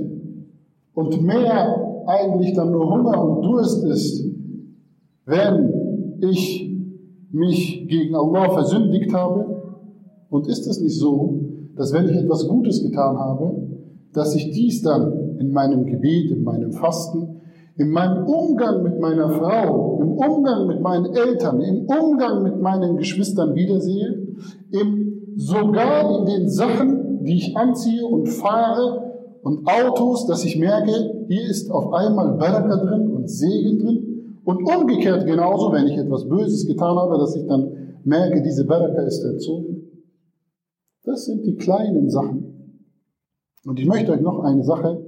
und 0.95 1.23
mehr 1.23 2.05
eigentlich 2.07 2.55
dann 2.55 2.73
nur 2.73 2.91
Hunger 2.91 3.23
und 3.23 3.43
Durst 3.43 3.85
ist, 3.85 4.25
wenn 5.27 6.19
ich 6.21 6.74
mich 7.35 7.87
gegen 7.89 8.15
Allah 8.15 8.51
versündigt 8.51 9.13
habe? 9.13 9.63
Und 10.31 10.49
ist 10.49 10.67
es 10.67 10.81
nicht 10.81 10.99
so, 10.99 11.41
dass 11.77 11.93
wenn 11.93 12.09
ich 12.09 12.17
etwas 12.17 12.49
Gutes 12.49 12.83
getan 12.83 13.19
habe, 13.19 13.55
dass 14.13 14.35
ich 14.35 14.51
dies 14.51 14.83
dann 14.83 15.37
in 15.39 15.53
meinem 15.53 15.87
Gebet, 15.87 16.31
in 16.31 16.45
meinem 16.45 16.73
Fasten, 16.73 17.41
in 17.77 17.91
meinem 17.91 18.25
Umgang 18.27 18.83
mit 18.83 19.01
meiner 19.01 19.29
Frau, 19.31 19.99
im 20.01 20.13
Umgang 20.13 20.69
mit 20.69 20.81
meinen 20.81 21.13
Eltern, 21.13 21.61
im 21.61 21.87
Umgang 21.87 22.43
mit 22.45 22.61
meinen 22.61 22.97
Geschwistern 22.97 23.55
wiedersehe, 23.55 24.29
im, 24.71 25.35
sogar 25.37 26.21
in 26.21 26.27
den 26.27 26.49
Sachen, 26.49 27.25
die 27.25 27.37
ich 27.37 27.57
anziehe 27.57 28.07
und 28.07 28.29
fahre 28.29 29.05
und 29.43 29.67
Autos, 29.67 30.27
dass 30.27 30.45
ich 30.45 30.59
merke, 30.59 31.27
hier 31.29 31.51
ist 31.51 31.71
auf 31.71 31.93
einmal 31.93 32.37
Baraka 32.39 32.77
drin 32.77 33.11
und 33.11 33.29
Segen 33.29 33.79
drin. 33.79 34.14
Und 34.45 34.63
umgekehrt 34.69 35.27
genauso, 35.27 35.73
wenn 35.73 35.87
ich 35.87 35.97
etwas 35.97 36.29
Böses 36.29 36.67
getan 36.67 36.97
habe, 36.97 37.19
dass 37.19 37.35
ich 37.35 37.47
dann 37.47 37.99
merke, 38.05 38.43
diese 38.43 38.67
Baraka 38.67 39.03
ist 39.03 39.25
erzogen. 39.25 39.85
Das 41.05 41.25
sind 41.25 41.45
die 41.47 41.57
kleinen 41.57 42.11
Sachen. 42.11 42.81
Und 43.65 43.81
ich 43.81 43.87
möchte 43.87 44.13
euch 44.13 44.21
noch 44.21 44.41
eine 44.41 44.63
Sache 44.63 45.05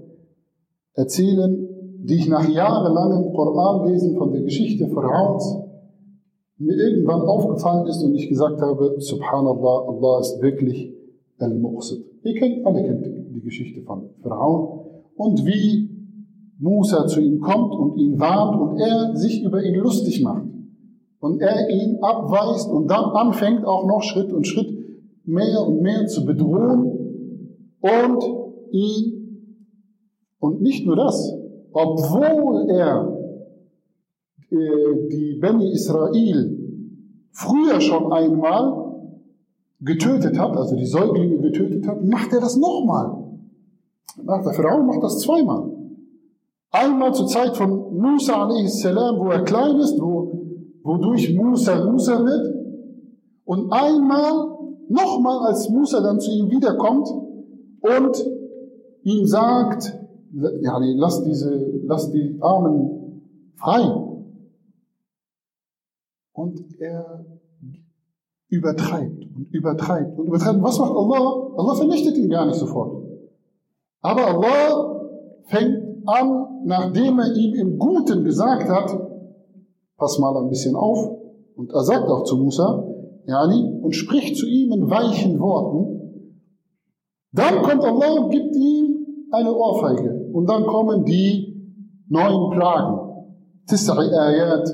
erzählen, 0.95 1.69
die 2.03 2.15
ich 2.15 2.29
nach 2.29 2.49
jahrelangem 2.49 3.33
Koranlesen 3.35 4.17
von 4.17 4.33
der 4.33 4.43
Geschichte 4.43 4.89
Pharaons 4.89 5.59
mir 6.59 6.75
irgendwann 6.75 7.21
aufgefallen 7.23 7.87
ist 7.87 8.03
und 8.03 8.15
ich 8.15 8.29
gesagt 8.29 8.63
habe, 8.63 8.95
Subhanallah, 8.99 9.89
Allah 9.89 10.21
ist 10.21 10.41
wirklich 10.41 10.95
Al-Muqsid. 11.39 12.03
Ihr 12.23 12.35
kennt, 12.35 12.65
alle 12.67 12.83
kennt 12.83 13.05
die 13.35 13.41
Geschichte 13.41 13.83
von 13.83 14.09
Pharaon 14.23 14.87
und 15.17 15.45
wie 15.45 15.86
Musa 16.59 17.07
zu 17.07 17.21
ihm 17.21 17.41
kommt 17.41 17.75
und 17.75 17.99
ihn 17.99 18.19
warnt 18.19 18.61
und 18.61 18.79
er 18.79 19.15
sich 19.17 19.43
über 19.43 19.63
ihn 19.63 19.75
lustig 19.75 20.23
macht 20.23 20.47
und 21.21 21.41
er 21.41 21.69
ihn 21.69 21.99
abweist 22.03 22.71
und 22.71 22.91
dann 22.91 23.05
anfängt 23.05 23.65
auch 23.65 23.87
noch 23.87 24.03
Schritt 24.03 24.33
und 24.33 24.47
Schritt 24.47 24.77
mehr 25.25 25.61
und 25.67 25.83
mehr 25.83 26.07
zu 26.07 26.25
bedrohen 26.25 26.97
und 27.81 28.25
ihn, 28.71 29.13
und 30.39 30.61
nicht 30.63 30.87
nur 30.87 30.97
das, 30.97 31.35
obwohl 31.73 32.71
er 32.71 33.17
äh, 34.51 35.09
die 35.11 35.39
Beni 35.41 35.73
Israel 35.73 36.57
früher 37.33 37.81
schon 37.81 38.13
einmal 38.13 38.87
getötet 39.81 40.39
hat, 40.39 40.57
also 40.57 40.77
die 40.77 40.87
Säuglinge 40.87 41.39
getötet 41.39 41.87
hat, 41.87 42.03
macht 42.05 42.33
er 42.33 42.41
das 42.41 42.57
nochmal. 42.57 43.25
Der 44.19 44.53
Frau 44.53 44.83
macht 44.83 45.03
das 45.03 45.19
zweimal. 45.21 45.71
Einmal 46.83 47.15
zur 47.15 47.27
Zeit 47.27 47.57
von 47.57 47.97
Musa 47.99 48.47
a.s., 48.47 48.85
wo 48.85 49.31
er 49.31 49.45
klein 49.45 49.77
ist, 49.77 50.01
wo, 50.01 50.33
wodurch 50.83 51.35
Musa 51.35 51.85
Musa 51.85 52.25
wird. 52.25 52.55
Und 53.45 53.73
einmal 53.73 54.57
Nochmal, 54.89 55.49
als 55.49 55.69
Musa 55.69 56.01
dann 56.01 56.21
zu 56.21 56.31
ihm 56.31 56.51
wiederkommt 56.51 57.09
und 57.81 58.25
ihm 59.03 59.27
sagt, 59.27 59.99
ja, 60.33 60.79
lass 60.79 61.25
diese, 61.25 61.81
lass 61.85 62.11
die 62.13 62.39
Armen 62.41 63.23
frei. 63.57 63.83
Und 66.33 66.61
er 66.79 67.25
übertreibt 68.49 69.25
und 69.35 69.53
übertreibt 69.53 70.19
und 70.19 70.27
übertreibt. 70.27 70.63
Was 70.63 70.79
macht 70.79 70.93
Allah? 70.93 71.55
Allah 71.57 71.75
vernichtet 71.75 72.17
ihn 72.17 72.31
gar 72.31 72.47
nicht 72.47 72.59
sofort. 72.59 73.03
Aber 74.03 74.27
Allah 74.27 75.01
fängt 75.47 75.86
an, 76.07 76.63
nachdem 76.65 77.19
er 77.19 77.35
ihm 77.35 77.55
im 77.55 77.79
Guten 77.79 78.25
gesagt 78.25 78.69
hat, 78.69 78.99
pass 79.97 80.19
mal 80.19 80.37
ein 80.37 80.49
bisschen 80.49 80.77
auf. 80.77 80.99
Und 81.57 81.73
er 81.73 81.83
sagt 81.83 82.09
auch 82.09 82.25
zu 82.25 82.37
Musa, 82.37 82.87
yani, 83.27 83.81
und 83.83 83.95
spricht 83.95 84.37
zu 84.37 84.47
ihm 84.47 84.73
in 84.73 84.91
weichen 84.91 85.39
Worten, 85.41 85.97
dann 87.33 87.63
kommt 87.63 87.85
Allah 87.85 88.23
und 88.23 88.31
gibt 88.31 88.55
ihm 88.57 89.07
eine 89.31 89.55
Ohrfeige. 89.55 90.31
Und 90.33 90.49
dann 90.49 90.65
kommen 90.65 91.05
die 91.05 91.83
neun 92.09 92.51
Plagen. 92.51 93.01
Tis'i 93.69 93.91
Ayat, 93.93 94.69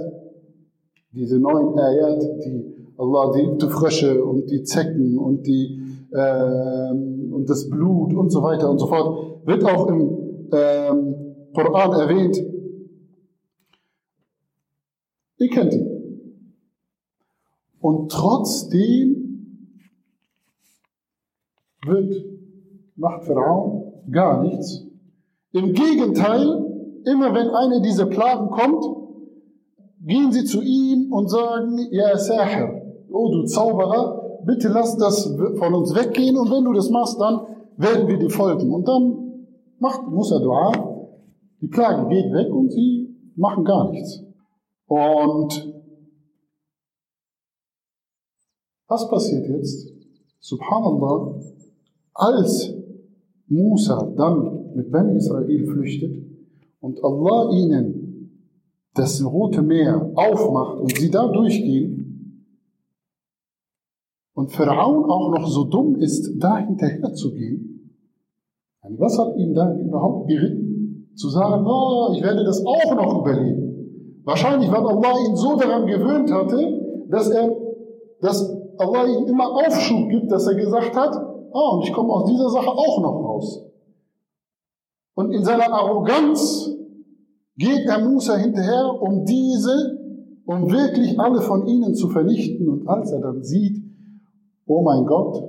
diese 1.12 1.38
neun 1.38 1.79
Ayat, 1.79 2.23
die 2.45 2.92
Allah, 2.99 3.33
die, 3.33 3.59
die 3.59 3.71
Frösche 3.71 4.25
und 4.25 4.51
die 4.51 4.62
Zecken 4.62 5.18
und 5.18 5.47
die 5.47 5.81
ähm, 6.14 7.33
und 7.33 7.49
das 7.49 7.68
Blut 7.68 8.12
und 8.14 8.31
so 8.31 8.42
weiter 8.42 8.71
und 8.71 8.79
so 8.79 8.87
fort, 8.87 9.47
wird 9.47 9.64
auch 9.64 9.87
im 9.88 10.32
ähm, 10.53 11.15
Koran 11.55 11.93
erwähnt. 11.93 12.37
Ihr 15.38 15.51
kennt 15.51 15.75
ihn. 15.75 15.88
Und 17.81 18.12
trotzdem 18.12 19.23
wird, 21.85 22.15
macht 22.95 23.25
Pharaon 23.25 23.93
gar 24.11 24.43
nichts. 24.43 24.87
Im 25.53 25.73
Gegenteil, 25.73 27.03
immer 27.05 27.35
wenn 27.35 27.49
eine 27.49 27.83
dieser 27.83 28.07
Plagen 28.07 28.51
kommt, 28.51 28.85
gehen 30.01 30.33
sie 30.33 30.45
zu 30.45 30.62
ihm 30.62 31.12
und 31.12 31.29
sagen, 31.29 31.79
ja 31.91 32.17
Sahir, 32.17 32.83
oh 33.11 33.31
du 33.33 33.45
Zauberer, 33.45 34.41
bitte 34.45 34.69
lass 34.69 34.97
das 34.97 35.25
von 35.59 35.75
uns 35.75 35.95
weggehen 35.95 36.37
und 36.37 36.51
wenn 36.51 36.65
du 36.65 36.73
das 36.73 36.91
machst, 36.91 37.21
dann 37.21 37.41
werden 37.77 38.09
wir 38.09 38.19
dir 38.19 38.31
folgen. 38.31 38.73
Und 38.73 38.87
dann 38.87 39.32
macht 39.83 40.03
Musa 40.09 40.38
Dua, 40.38 40.71
die 41.61 41.66
Plage 41.66 42.09
geht 42.09 42.33
weg 42.33 42.49
und 42.55 42.71
sie 42.71 42.92
machen 43.35 43.64
gar 43.64 43.90
nichts. 43.90 44.23
Und 44.87 45.73
Was 48.92 49.09
passiert 49.09 49.49
jetzt? 49.49 49.90
Subhanallah, 50.40 51.40
als 52.12 52.75
Musa 53.47 54.12
dann 54.18 54.75
mit 54.77 54.92
Ben 54.92 55.16
Israel 55.16 55.66
flüchtet 55.66 56.14
und 56.81 57.03
Allah 57.03 57.53
ihnen 57.53 57.83
das 58.92 59.25
Rote 59.25 59.62
Meer 59.62 60.12
aufmacht 60.14 60.79
und 60.79 60.95
sie 60.99 61.11
da 61.11 61.27
durchgehen 61.27 62.45
und 64.35 64.53
Pharaon 64.53 65.11
auch 65.11 65.31
noch 65.31 65.49
so 65.49 65.64
dumm 65.64 65.97
ist, 65.97 66.35
da 66.38 66.59
hinterher 66.59 67.14
zu 67.14 67.33
gehen, 67.33 67.82
was 68.83 69.18
hat 69.18 69.37
ihn 69.37 69.55
da 69.55 69.75
überhaupt 69.77 70.29
geritten? 70.29 71.12
Zu 71.14 71.29
sagen, 71.29 71.64
oh, 71.66 72.12
ich 72.14 72.23
werde 72.23 72.45
das 72.45 72.64
auch 72.64 72.95
noch 72.95 73.21
überleben. 73.21 74.23
Wahrscheinlich, 74.25 74.71
weil 74.71 74.87
Allah 74.87 75.14
ihn 75.27 75.37
so 75.37 75.57
daran 75.57 75.87
gewöhnt 75.87 76.33
hatte, 76.33 77.07
dass 77.09 77.29
er 77.31 77.51
das 78.21 78.51
Allah 78.79 79.07
ihm 79.07 79.27
immer 79.27 79.51
Aufschub 79.51 80.09
gibt, 80.09 80.31
dass 80.31 80.47
er 80.47 80.55
gesagt 80.55 80.97
hat, 80.97 81.14
ah, 81.14 81.75
und 81.75 81.85
ich 81.85 81.92
komme 81.92 82.12
aus 82.12 82.25
dieser 82.25 82.49
Sache 82.49 82.71
auch 82.71 83.01
noch 83.01 83.25
raus. 83.25 83.66
Und 85.14 85.33
in 85.33 85.45
seiner 85.45 85.73
Arroganz 85.73 86.71
geht 87.57 87.87
er 87.87 87.99
Musa 87.99 88.37
hinterher, 88.37 89.01
um 89.01 89.25
diese, 89.25 89.99
um 90.47 90.71
wirklich 90.71 91.18
alle 91.21 91.40
von 91.40 91.66
ihnen 91.66 91.95
zu 91.95 92.09
vernichten. 92.09 92.68
Und 92.68 92.88
als 92.88 93.12
er 93.12 93.21
dann 93.21 93.42
sieht, 93.42 93.83
oh 94.66 94.83
mein 94.83 95.05
Gott, 95.05 95.42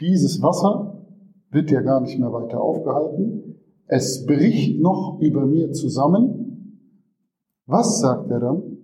dieses 0.00 0.42
Wasser 0.42 1.01
wird 1.51 1.71
ja 1.71 1.81
gar 1.81 2.01
nicht 2.01 2.19
mehr 2.19 2.31
weiter 2.31 2.61
aufgehalten. 2.61 3.61
Es 3.87 4.25
bricht 4.25 4.79
noch 4.81 5.19
über 5.21 5.45
mir 5.45 5.71
zusammen. 5.71 6.83
Was 7.65 7.99
sagt 7.99 8.29
er 8.31 8.39
dann? 8.39 8.77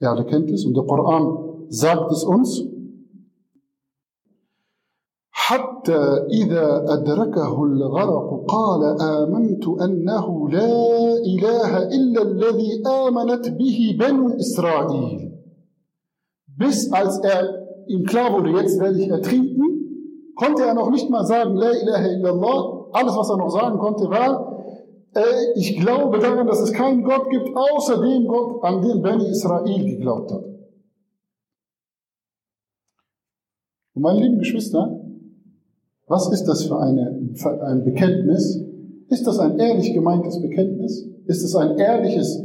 Ja, 0.00 0.14
der 0.14 0.24
kennt 0.24 0.50
es 0.50 0.64
und 0.64 0.74
der 0.74 0.84
Koran 0.84 1.66
sagt 1.68 2.10
es 2.10 2.24
uns. 2.24 2.74
حتى 5.46 6.02
إذا 6.32 6.84
أدركه 6.94 7.64
الغرق 7.64 8.44
قال 8.48 8.82
آمنت 9.00 9.68
أنه 9.68 10.48
لا 10.50 11.16
إله 11.16 11.82
إلا 11.96 12.22
الذي 12.22 12.82
آمنت 12.86 13.48
به 13.48 13.96
بنو 14.00 14.28
إسرائيل 14.36 15.30
Bis 16.56 16.90
als 16.92 17.18
er 17.18 17.42
ihm 17.88 18.04
klar 18.04 18.32
wurde, 18.32 18.50
jetzt 18.50 18.78
werde 18.80 18.98
ich 19.02 19.08
ertrinken, 19.08 19.77
konnte 20.39 20.63
er 20.63 20.73
noch 20.73 20.89
nicht 20.89 21.09
mal 21.09 21.25
sagen, 21.25 21.55
La 21.55 21.71
ilaha 21.71 22.07
illallah. 22.07 22.87
Alles, 22.93 23.15
was 23.15 23.29
er 23.29 23.37
noch 23.37 23.49
sagen 23.49 23.77
konnte, 23.77 24.09
war, 24.09 24.63
äh, 25.13 25.21
ich 25.55 25.77
glaube 25.79 26.19
daran, 26.19 26.47
dass 26.47 26.61
es 26.61 26.71
keinen 26.71 27.03
Gott 27.03 27.29
gibt, 27.29 27.49
außer 27.55 28.01
dem 28.01 28.25
Gott, 28.25 28.63
an 28.63 28.81
den 28.81 29.01
Beni 29.01 29.29
Israel 29.29 29.85
geglaubt 29.85 30.31
hat. 30.31 30.43
Und 33.93 34.01
meine 34.01 34.21
lieben 34.21 34.39
Geschwister, 34.39 35.01
was 36.07 36.31
ist 36.31 36.45
das 36.45 36.63
für, 36.63 36.79
eine, 36.79 37.31
für 37.35 37.61
ein 37.61 37.83
Bekenntnis? 37.83 38.63
Ist 39.09 39.27
das 39.27 39.39
ein 39.39 39.59
ehrlich 39.59 39.93
gemeintes 39.93 40.41
Bekenntnis? 40.41 41.05
Ist 41.25 41.43
es 41.43 41.55
ein 41.55 41.77
ehrliches, 41.77 42.41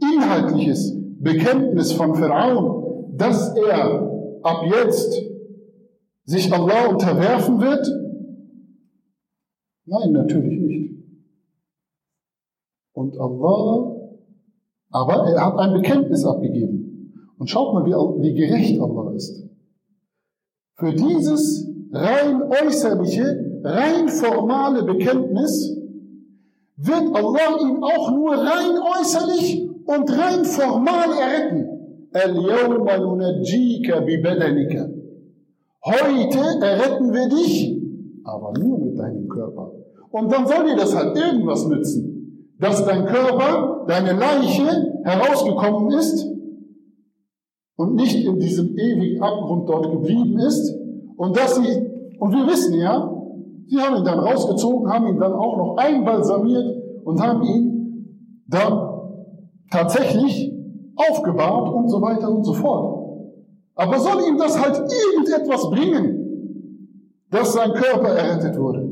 inhaltliches 0.00 0.94
Bekenntnis 1.18 1.92
von 1.92 2.14
Pharaon, 2.14 3.16
dass 3.16 3.56
er 3.56 4.38
ab 4.42 4.62
jetzt 4.64 5.20
sich 6.28 6.52
Allah 6.52 6.88
unterwerfen 6.88 7.58
wird? 7.58 7.86
Nein, 9.86 10.12
natürlich 10.12 10.60
nicht. 10.60 10.94
Und 12.92 13.18
Allah, 13.18 13.96
aber 14.90 15.26
er 15.30 15.46
hat 15.46 15.58
ein 15.58 15.72
Bekenntnis 15.72 16.26
abgegeben. 16.26 17.14
Und 17.38 17.48
schaut 17.48 17.72
mal, 17.72 17.86
wie, 17.86 17.92
wie 18.22 18.34
gerecht 18.34 18.78
Allah 18.78 19.14
ist. 19.14 19.48
Für 20.76 20.92
dieses 20.92 21.66
rein 21.92 22.42
äußerliche, 22.42 23.62
rein 23.64 24.08
formale 24.08 24.84
Bekenntnis 24.84 25.78
wird 26.76 27.14
Allah 27.14 27.58
ihn 27.62 27.82
auch 27.82 28.10
nur 28.12 28.32
rein 28.32 28.76
äußerlich 29.00 29.66
und 29.86 30.10
rein 30.10 30.44
formal 30.44 31.08
erretten. 31.10 31.68
Heute 35.88 36.38
erretten 36.60 37.14
wir 37.14 37.28
dich, 37.30 37.80
aber 38.22 38.52
nur 38.58 38.78
mit 38.78 38.98
deinem 38.98 39.26
Körper. 39.26 39.72
Und 40.10 40.30
dann 40.30 40.46
soll 40.46 40.66
dir 40.66 40.76
das 40.76 40.94
halt 40.94 41.16
irgendwas 41.16 41.66
nützen, 41.66 42.54
dass 42.60 42.84
dein 42.84 43.06
Körper, 43.06 43.86
deine 43.88 44.12
Leiche 44.12 45.00
herausgekommen 45.04 45.90
ist 45.98 46.26
und 47.76 47.94
nicht 47.94 48.22
in 48.22 48.38
diesem 48.38 48.76
ewigen 48.76 49.22
Abgrund 49.22 49.66
dort 49.66 49.90
geblieben 49.90 50.38
ist 50.38 50.74
und 51.16 51.34
dass 51.34 51.56
sie, 51.56 51.86
und 52.18 52.32
wir 52.32 52.46
wissen 52.46 52.74
ja, 52.74 53.10
sie 53.66 53.78
haben 53.78 53.96
ihn 53.96 54.04
dann 54.04 54.18
rausgezogen, 54.18 54.92
haben 54.92 55.06
ihn 55.06 55.18
dann 55.18 55.32
auch 55.32 55.56
noch 55.56 55.76
einbalsamiert 55.78 56.66
und 57.04 57.18
haben 57.22 57.42
ihn 57.44 58.44
dann 58.46 58.88
tatsächlich 59.70 60.52
aufgebahrt 60.96 61.72
und 61.72 61.88
so 61.88 62.02
weiter 62.02 62.30
und 62.30 62.44
so 62.44 62.52
fort. 62.52 63.07
Aber 63.78 64.00
soll 64.00 64.20
ihm 64.28 64.36
das 64.36 64.60
halt 64.60 64.76
irgendetwas 64.76 65.70
bringen, 65.70 67.14
dass 67.30 67.52
sein 67.52 67.72
Körper 67.72 68.08
errettet 68.08 68.58
wurde? 68.58 68.88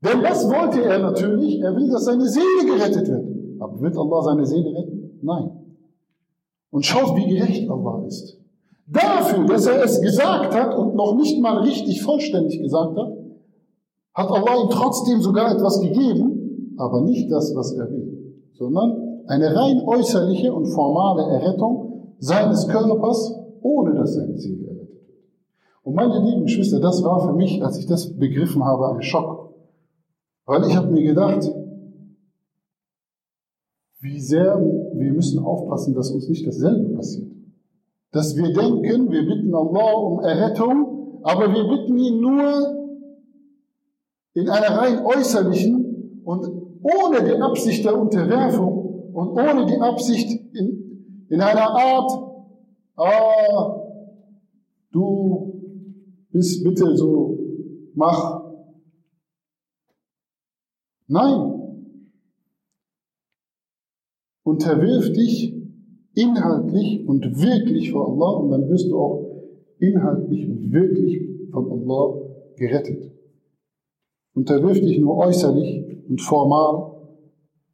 Denn 0.00 0.22
das 0.22 0.48
wollte 0.48 0.80
er 0.84 1.00
natürlich, 1.00 1.60
er 1.60 1.74
will, 1.74 1.90
dass 1.90 2.04
seine 2.04 2.28
Seele 2.28 2.66
gerettet 2.66 3.08
wird. 3.08 3.26
Aber 3.58 3.80
wird 3.80 3.96
Allah 3.96 4.22
seine 4.22 4.46
Seele 4.46 4.70
retten? 4.70 5.18
Nein. 5.22 5.50
Und 6.70 6.86
schaut, 6.86 7.16
wie 7.16 7.26
gerecht 7.26 7.68
Allah 7.68 8.04
ist. 8.06 8.38
Dafür, 8.86 9.44
dass 9.46 9.66
er 9.66 9.82
es 9.82 10.00
gesagt 10.00 10.54
hat 10.54 10.78
und 10.78 10.94
noch 10.94 11.16
nicht 11.16 11.42
mal 11.42 11.58
richtig 11.58 12.00
vollständig 12.02 12.62
gesagt 12.62 12.96
hat, 12.96 13.12
hat 14.14 14.30
Allah 14.30 14.62
ihm 14.62 14.70
trotzdem 14.70 15.20
sogar 15.20 15.52
etwas 15.52 15.80
gegeben, 15.80 16.76
aber 16.76 17.00
nicht 17.00 17.28
das, 17.32 17.52
was 17.56 17.72
er 17.72 17.90
will, 17.90 18.36
sondern 18.52 19.24
eine 19.26 19.56
rein 19.56 19.82
äußerliche 19.84 20.52
und 20.52 20.66
formale 20.66 21.22
Errettung 21.22 22.14
seines 22.20 22.68
Körpers, 22.68 23.43
ohne 23.64 23.94
dass 23.94 24.14
seine 24.14 24.36
Seele 24.36 24.66
errettet 24.66 25.08
wird. 25.08 25.22
Und 25.82 25.94
meine 25.94 26.20
lieben 26.20 26.42
Geschwister, 26.42 26.80
das 26.80 27.02
war 27.02 27.26
für 27.26 27.32
mich, 27.32 27.64
als 27.64 27.78
ich 27.78 27.86
das 27.86 28.16
begriffen 28.16 28.62
habe, 28.62 28.90
ein 28.90 29.02
Schock. 29.02 29.54
Weil 30.44 30.66
ich 30.68 30.76
habe 30.76 30.92
mir 30.92 31.02
gedacht, 31.02 31.50
wie 34.00 34.20
sehr 34.20 34.60
wir 34.60 35.12
müssen 35.12 35.42
aufpassen, 35.42 35.94
dass 35.94 36.10
uns 36.10 36.28
nicht 36.28 36.46
dasselbe 36.46 36.94
passiert. 36.94 37.32
Dass 38.12 38.36
wir 38.36 38.52
denken, 38.52 39.10
wir 39.10 39.26
bitten 39.26 39.54
Allah 39.54 39.92
um 39.94 40.20
Errettung, 40.20 41.20
aber 41.22 41.52
wir 41.52 41.64
bitten 41.64 41.96
ihn 41.96 42.20
nur 42.20 42.98
in 44.34 44.50
einer 44.50 44.76
rein 44.76 45.06
äußerlichen 45.06 46.20
und 46.22 46.46
ohne 46.82 47.24
die 47.24 47.40
Absicht 47.40 47.82
der 47.84 47.98
Unterwerfung 47.98 49.10
und 49.14 49.28
ohne 49.30 49.64
die 49.64 49.78
Absicht 49.78 50.28
in, 50.54 51.26
in 51.30 51.40
einer 51.40 51.70
Art, 51.70 52.33
ah, 52.96 53.80
du 54.92 55.52
bist 56.30 56.64
bitte 56.64 56.96
so, 56.96 57.38
mach. 57.94 58.42
Nein, 61.06 61.54
Unterwirf 64.44 65.10
dich 65.12 65.54
inhaltlich 66.14 67.08
und 67.08 67.42
wirklich 67.42 67.90
vor 67.90 68.10
Allah 68.10 68.38
und 68.40 68.50
dann 68.50 68.68
wirst 68.68 68.90
du 68.90 68.98
auch 68.98 69.42
inhaltlich 69.78 70.46
und 70.46 70.70
wirklich 70.70 71.22
von 71.50 71.72
Allah 71.72 72.20
gerettet. 72.56 73.10
Unterwirf 74.34 74.80
dich 74.80 74.98
nur 74.98 75.16
äußerlich 75.16 76.08
und 76.08 76.20
formal, 76.20 76.92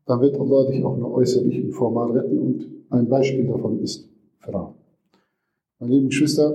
dann 0.06 0.20
wird 0.20 0.38
Allah 0.38 0.70
dich 0.70 0.84
auch 0.84 0.96
nur 0.96 1.12
äußerlich 1.12 1.64
und 1.64 1.72
formal 1.72 2.12
retten 2.12 2.38
und 2.38 2.66
ein 2.90 3.08
Beispiel 3.08 3.46
davon 3.48 3.80
ist 3.80 4.08
Frau. 4.38 4.76
Meine 5.80 5.94
lieben 5.94 6.08
Geschwister, 6.08 6.54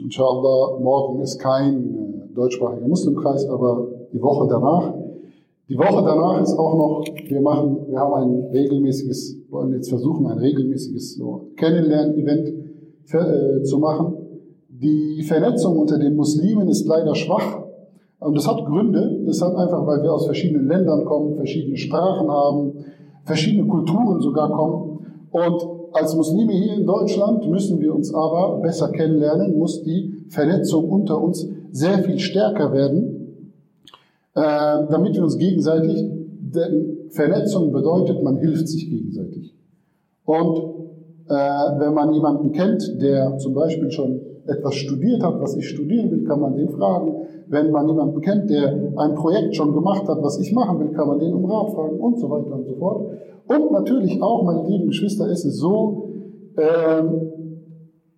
inshallah, 0.00 0.78
morgen 0.80 1.20
ist 1.20 1.38
kein 1.38 1.94
äh, 2.30 2.34
deutschsprachiger 2.34 2.88
Muslimkreis, 2.88 3.46
aber 3.48 3.88
die 4.12 4.22
Woche 4.22 4.46
danach 4.48 4.94
die 5.68 5.76
Woche 5.76 6.02
danach 6.02 6.40
ist 6.40 6.54
auch 6.58 6.74
noch, 6.78 7.04
wir 7.28 7.40
machen, 7.42 7.76
wir 7.88 7.98
haben 7.98 8.14
ein 8.14 8.50
regelmäßiges, 8.52 9.36
wollen 9.50 9.74
jetzt 9.74 9.90
versuchen, 9.90 10.26
ein 10.26 10.38
regelmäßiges 10.38 11.16
so 11.16 11.50
Kennenlern-Event 11.56 12.48
äh, 13.12 13.62
zu 13.62 13.78
machen. 13.78 14.14
Die 14.70 15.22
Vernetzung 15.24 15.76
unter 15.76 15.98
den 15.98 16.16
Muslimen 16.16 16.68
ist 16.68 16.86
leider 16.86 17.14
schwach. 17.14 17.64
Und 18.18 18.34
das 18.34 18.48
hat 18.48 18.64
Gründe. 18.64 19.22
Das 19.26 19.42
hat 19.42 19.54
einfach, 19.56 19.86
weil 19.86 20.02
wir 20.02 20.10
aus 20.10 20.24
verschiedenen 20.24 20.68
Ländern 20.68 21.04
kommen, 21.04 21.34
verschiedene 21.34 21.76
Sprachen 21.76 22.30
haben, 22.30 22.72
verschiedene 23.24 23.68
Kulturen 23.68 24.22
sogar 24.22 24.50
kommen. 24.50 25.00
Und 25.30 25.77
als 25.92 26.14
Muslime 26.14 26.52
hier 26.52 26.74
in 26.74 26.86
Deutschland 26.86 27.48
müssen 27.48 27.80
wir 27.80 27.94
uns 27.94 28.12
aber 28.14 28.60
besser 28.60 28.90
kennenlernen, 28.90 29.58
muss 29.58 29.82
die 29.82 30.24
Vernetzung 30.28 30.88
unter 30.90 31.20
uns 31.20 31.46
sehr 31.72 31.98
viel 32.00 32.18
stärker 32.18 32.72
werden. 32.72 33.18
Äh, 34.34 34.86
damit 34.90 35.14
wir 35.14 35.24
uns 35.24 35.38
gegenseitig, 35.38 36.04
denn 36.40 37.08
Vernetzung 37.10 37.72
bedeutet, 37.72 38.22
man 38.22 38.36
hilft 38.36 38.68
sich 38.68 38.88
gegenseitig. 38.88 39.54
Und 40.24 40.58
äh, 41.28 41.32
wenn 41.32 41.94
man 41.94 42.12
jemanden 42.12 42.52
kennt, 42.52 43.00
der 43.00 43.36
zum 43.38 43.54
Beispiel 43.54 43.90
schon 43.90 44.20
etwas 44.46 44.74
studiert 44.76 45.22
hat, 45.22 45.40
was 45.40 45.56
ich 45.56 45.68
studieren 45.68 46.10
will, 46.10 46.24
kann 46.24 46.40
man 46.40 46.54
den 46.54 46.68
fragen. 46.70 47.14
Wenn 47.48 47.70
man 47.70 47.88
jemanden 47.88 48.20
kennt, 48.20 48.48
der 48.50 48.92
ein 48.96 49.14
Projekt 49.14 49.56
schon 49.56 49.72
gemacht 49.72 50.06
hat, 50.08 50.22
was 50.22 50.38
ich 50.38 50.52
machen 50.52 50.78
will, 50.80 50.90
kann 50.92 51.08
man 51.08 51.18
den 51.18 51.34
um 51.34 51.44
Rat 51.44 51.70
fragen 51.70 51.98
und 51.98 52.18
so 52.18 52.30
weiter 52.30 52.54
und 52.54 52.66
so 52.66 52.74
fort. 52.76 53.10
Und 53.48 53.72
natürlich 53.72 54.22
auch, 54.22 54.44
meine 54.44 54.68
lieben 54.68 54.88
Geschwister, 54.88 55.28
ist 55.28 55.44
es 55.44 55.56
so, 55.56 56.10
äh, 56.56 57.02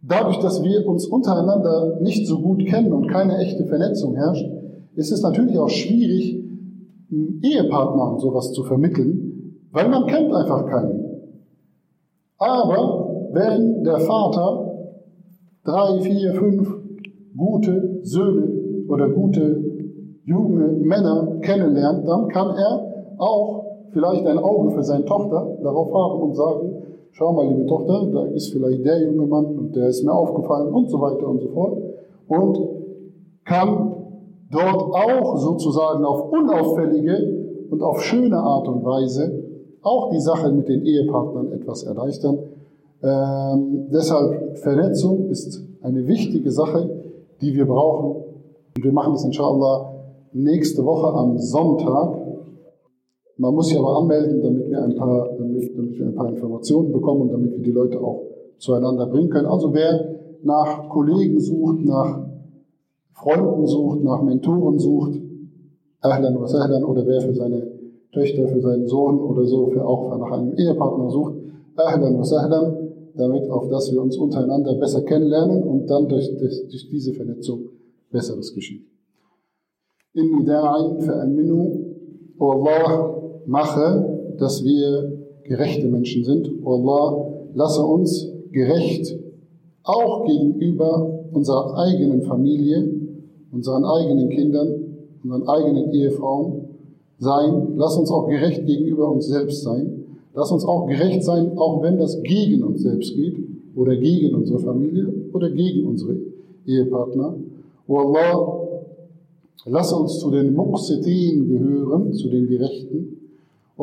dadurch, 0.02 0.38
dass 0.38 0.62
wir 0.62 0.86
uns 0.86 1.06
untereinander 1.06 2.00
nicht 2.00 2.26
so 2.26 2.40
gut 2.40 2.66
kennen 2.66 2.92
und 2.92 3.08
keine 3.08 3.38
echte 3.38 3.64
Vernetzung 3.66 4.16
herrscht, 4.16 4.44
ist 4.96 5.12
es 5.12 5.22
natürlich 5.22 5.56
auch 5.56 5.68
schwierig, 5.68 6.44
Ehepartnern 7.42 8.18
sowas 8.18 8.52
zu 8.52 8.64
vermitteln, 8.64 9.56
weil 9.72 9.88
man 9.88 10.06
kennt 10.06 10.32
einfach 10.32 10.66
keinen. 10.66 11.04
Aber 12.38 13.28
wenn 13.32 13.84
der 13.84 14.00
Vater 14.00 14.70
drei, 15.64 16.00
vier, 16.00 16.34
fünf 16.34 16.76
gute 17.36 18.00
Söhne 18.02 18.48
oder 18.88 19.08
gute 19.10 19.62
junge 20.24 20.72
Männer 20.72 21.38
kennenlernt, 21.40 22.06
dann 22.06 22.28
kann 22.28 22.56
er 22.56 23.14
auch 23.18 23.69
vielleicht 23.92 24.26
ein 24.26 24.38
Auge 24.38 24.70
für 24.70 24.82
seine 24.82 25.04
Tochter 25.04 25.58
darauf 25.62 25.92
haben 25.92 26.22
und 26.22 26.34
sagen, 26.34 26.82
schau 27.12 27.32
mal, 27.32 27.48
liebe 27.48 27.66
Tochter, 27.66 28.06
da 28.12 28.24
ist 28.26 28.52
vielleicht 28.52 28.84
der 28.84 29.02
junge 29.02 29.26
Mann 29.26 29.46
und 29.46 29.76
der 29.76 29.88
ist 29.88 30.04
mir 30.04 30.12
aufgefallen 30.12 30.72
und 30.72 30.88
so 30.90 31.00
weiter 31.00 31.26
und 31.28 31.40
so 31.40 31.48
fort. 31.48 31.78
Und 32.28 32.58
kann 33.44 33.94
dort 34.50 34.94
auch 34.94 35.36
sozusagen 35.36 36.04
auf 36.04 36.30
unauffällige 36.30 37.66
und 37.70 37.82
auf 37.82 38.00
schöne 38.00 38.38
Art 38.38 38.68
und 38.68 38.84
Weise 38.84 39.44
auch 39.82 40.10
die 40.10 40.20
Sache 40.20 40.52
mit 40.52 40.68
den 40.68 40.84
Ehepartnern 40.84 41.52
etwas 41.52 41.84
erleichtern. 41.84 42.38
Ähm, 43.02 43.86
deshalb 43.90 44.58
Vernetzung 44.58 45.28
ist 45.30 45.62
eine 45.82 46.06
wichtige 46.06 46.50
Sache, 46.50 46.90
die 47.40 47.54
wir 47.54 47.66
brauchen. 47.66 48.22
Und 48.76 48.84
wir 48.84 48.92
machen 48.92 49.14
das 49.14 49.24
inshallah 49.24 49.94
nächste 50.32 50.84
Woche 50.84 51.08
am 51.08 51.38
Sonntag. 51.38 52.18
Man 53.40 53.54
muss 53.54 53.68
sich 53.68 53.78
aber 53.78 53.96
anmelden, 53.96 54.42
damit 54.42 54.68
wir 54.68 54.82
ein 54.82 54.94
paar, 54.96 55.30
damit, 55.38 55.74
damit 55.74 55.98
wir 55.98 56.06
ein 56.08 56.14
paar 56.14 56.28
Informationen 56.28 56.92
bekommen 56.92 57.22
und 57.22 57.32
damit 57.32 57.52
wir 57.52 57.62
die 57.62 57.70
Leute 57.70 57.98
auch 57.98 58.22
zueinander 58.58 59.06
bringen 59.06 59.30
können. 59.30 59.46
Also 59.46 59.72
wer 59.72 60.14
nach 60.42 60.90
Kollegen 60.90 61.40
sucht, 61.40 61.82
nach 61.86 62.20
Freunden 63.14 63.66
sucht, 63.66 64.04
nach 64.04 64.22
Mentoren 64.22 64.78
sucht, 64.78 65.18
Ahlan 66.02 66.38
was 66.38 66.54
Ahlan, 66.54 66.84
oder 66.84 67.06
wer 67.06 67.22
für 67.22 67.32
seine 67.34 67.66
Töchter, 68.12 68.46
für 68.46 68.60
seinen 68.60 68.86
Sohn 68.86 69.18
oder 69.18 69.46
so, 69.46 69.68
für 69.68 69.86
auch 69.86 70.18
nach 70.18 70.32
einem 70.32 70.52
Ehepartner 70.58 71.08
sucht, 71.08 71.36
Ahlan 71.76 72.18
was 72.18 72.34
Ahlan, 72.34 72.90
damit 73.16 73.48
auf 73.48 73.70
das 73.70 73.90
wir 73.90 74.02
uns 74.02 74.18
untereinander 74.18 74.74
besser 74.74 75.00
kennenlernen 75.00 75.62
und 75.62 75.88
dann 75.88 76.08
durch, 76.08 76.28
durch, 76.36 76.68
durch 76.68 76.90
diese 76.90 77.14
Vernetzung 77.14 77.70
Besseres 78.10 78.54
geschieht. 78.54 78.82
Da'in 80.14 81.00
fa'aminu, 81.00 81.86
O 82.38 82.50
Allah, 82.52 83.19
mache, 83.50 84.34
dass 84.38 84.64
wir 84.64 85.18
gerechte 85.42 85.88
Menschen 85.88 86.24
sind. 86.24 86.48
O 86.64 86.74
Allah, 86.76 87.32
lasse 87.54 87.82
uns 87.82 88.30
gerecht 88.52 89.18
auch 89.82 90.24
gegenüber 90.24 91.24
unserer 91.32 91.76
eigenen 91.76 92.22
Familie, 92.22 92.88
unseren 93.50 93.84
eigenen 93.84 94.28
Kindern, 94.28 94.68
unseren 95.24 95.48
eigenen 95.48 95.92
Ehefrauen 95.92 96.68
sein. 97.18 97.74
Lass 97.76 97.96
uns 97.96 98.10
auch 98.12 98.28
gerecht 98.28 98.64
gegenüber 98.66 99.10
uns 99.10 99.26
selbst 99.26 99.62
sein. 99.62 100.04
Lass 100.32 100.52
uns 100.52 100.64
auch 100.64 100.86
gerecht 100.86 101.24
sein, 101.24 101.58
auch 101.58 101.82
wenn 101.82 101.98
das 101.98 102.22
gegen 102.22 102.62
uns 102.62 102.82
selbst 102.82 103.16
geht 103.16 103.36
oder 103.74 103.96
gegen 103.96 104.32
unsere 104.36 104.60
Familie 104.60 105.12
oder 105.32 105.50
gegen 105.50 105.88
unsere 105.88 106.16
Ehepartner. 106.66 107.36
O 107.88 107.96
Allah, 107.96 108.68
lass 109.66 109.92
uns 109.92 110.20
zu 110.20 110.30
den 110.30 110.54
Muqsitin 110.54 111.48
gehören, 111.48 112.12
zu 112.12 112.28
den 112.28 112.46
Gerechten. 112.46 113.19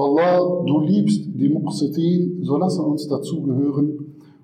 Allah, 0.06 0.64
du 0.66 0.80
liebst 0.82 1.26
die 1.34 1.50
Muqsitin, 1.50 2.44
so 2.44 2.58
lass 2.58 2.78
uns 2.80 3.08
dazu 3.08 3.42
gehören. 3.42 3.98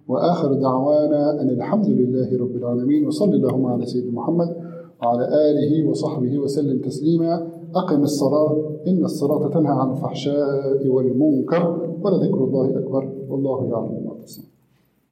وآخر 0.08 0.54
دعوانا 0.54 1.42
أن 1.42 1.50
الحمد 1.50 1.88
لله 1.88 2.38
رب 2.38 2.56
العالمين 2.56 3.08
وصلى 3.08 3.36
اللهم 3.36 3.66
على 3.66 3.86
سيدنا 3.86 4.12
محمد 4.12 4.56
وعلى 5.02 5.26
آله 5.50 5.90
وصحبه 5.90 6.40
وسلم 6.40 6.80
تسليما 6.82 7.48
أقم 7.76 8.02
الصلاة 8.04 8.52
إن 8.88 9.06
الصلاة 9.06 9.48
تنهى 9.50 9.72
عن 9.72 9.92
الفحشاء 9.92 10.88
والمنكر 10.88 11.64
ولذكر 12.04 12.44
الله 12.44 12.80
أكبر 12.80 13.04
والله 13.30 13.66
يعلم 13.66 14.04
ما 14.06 14.14
تصنعون 14.24 14.63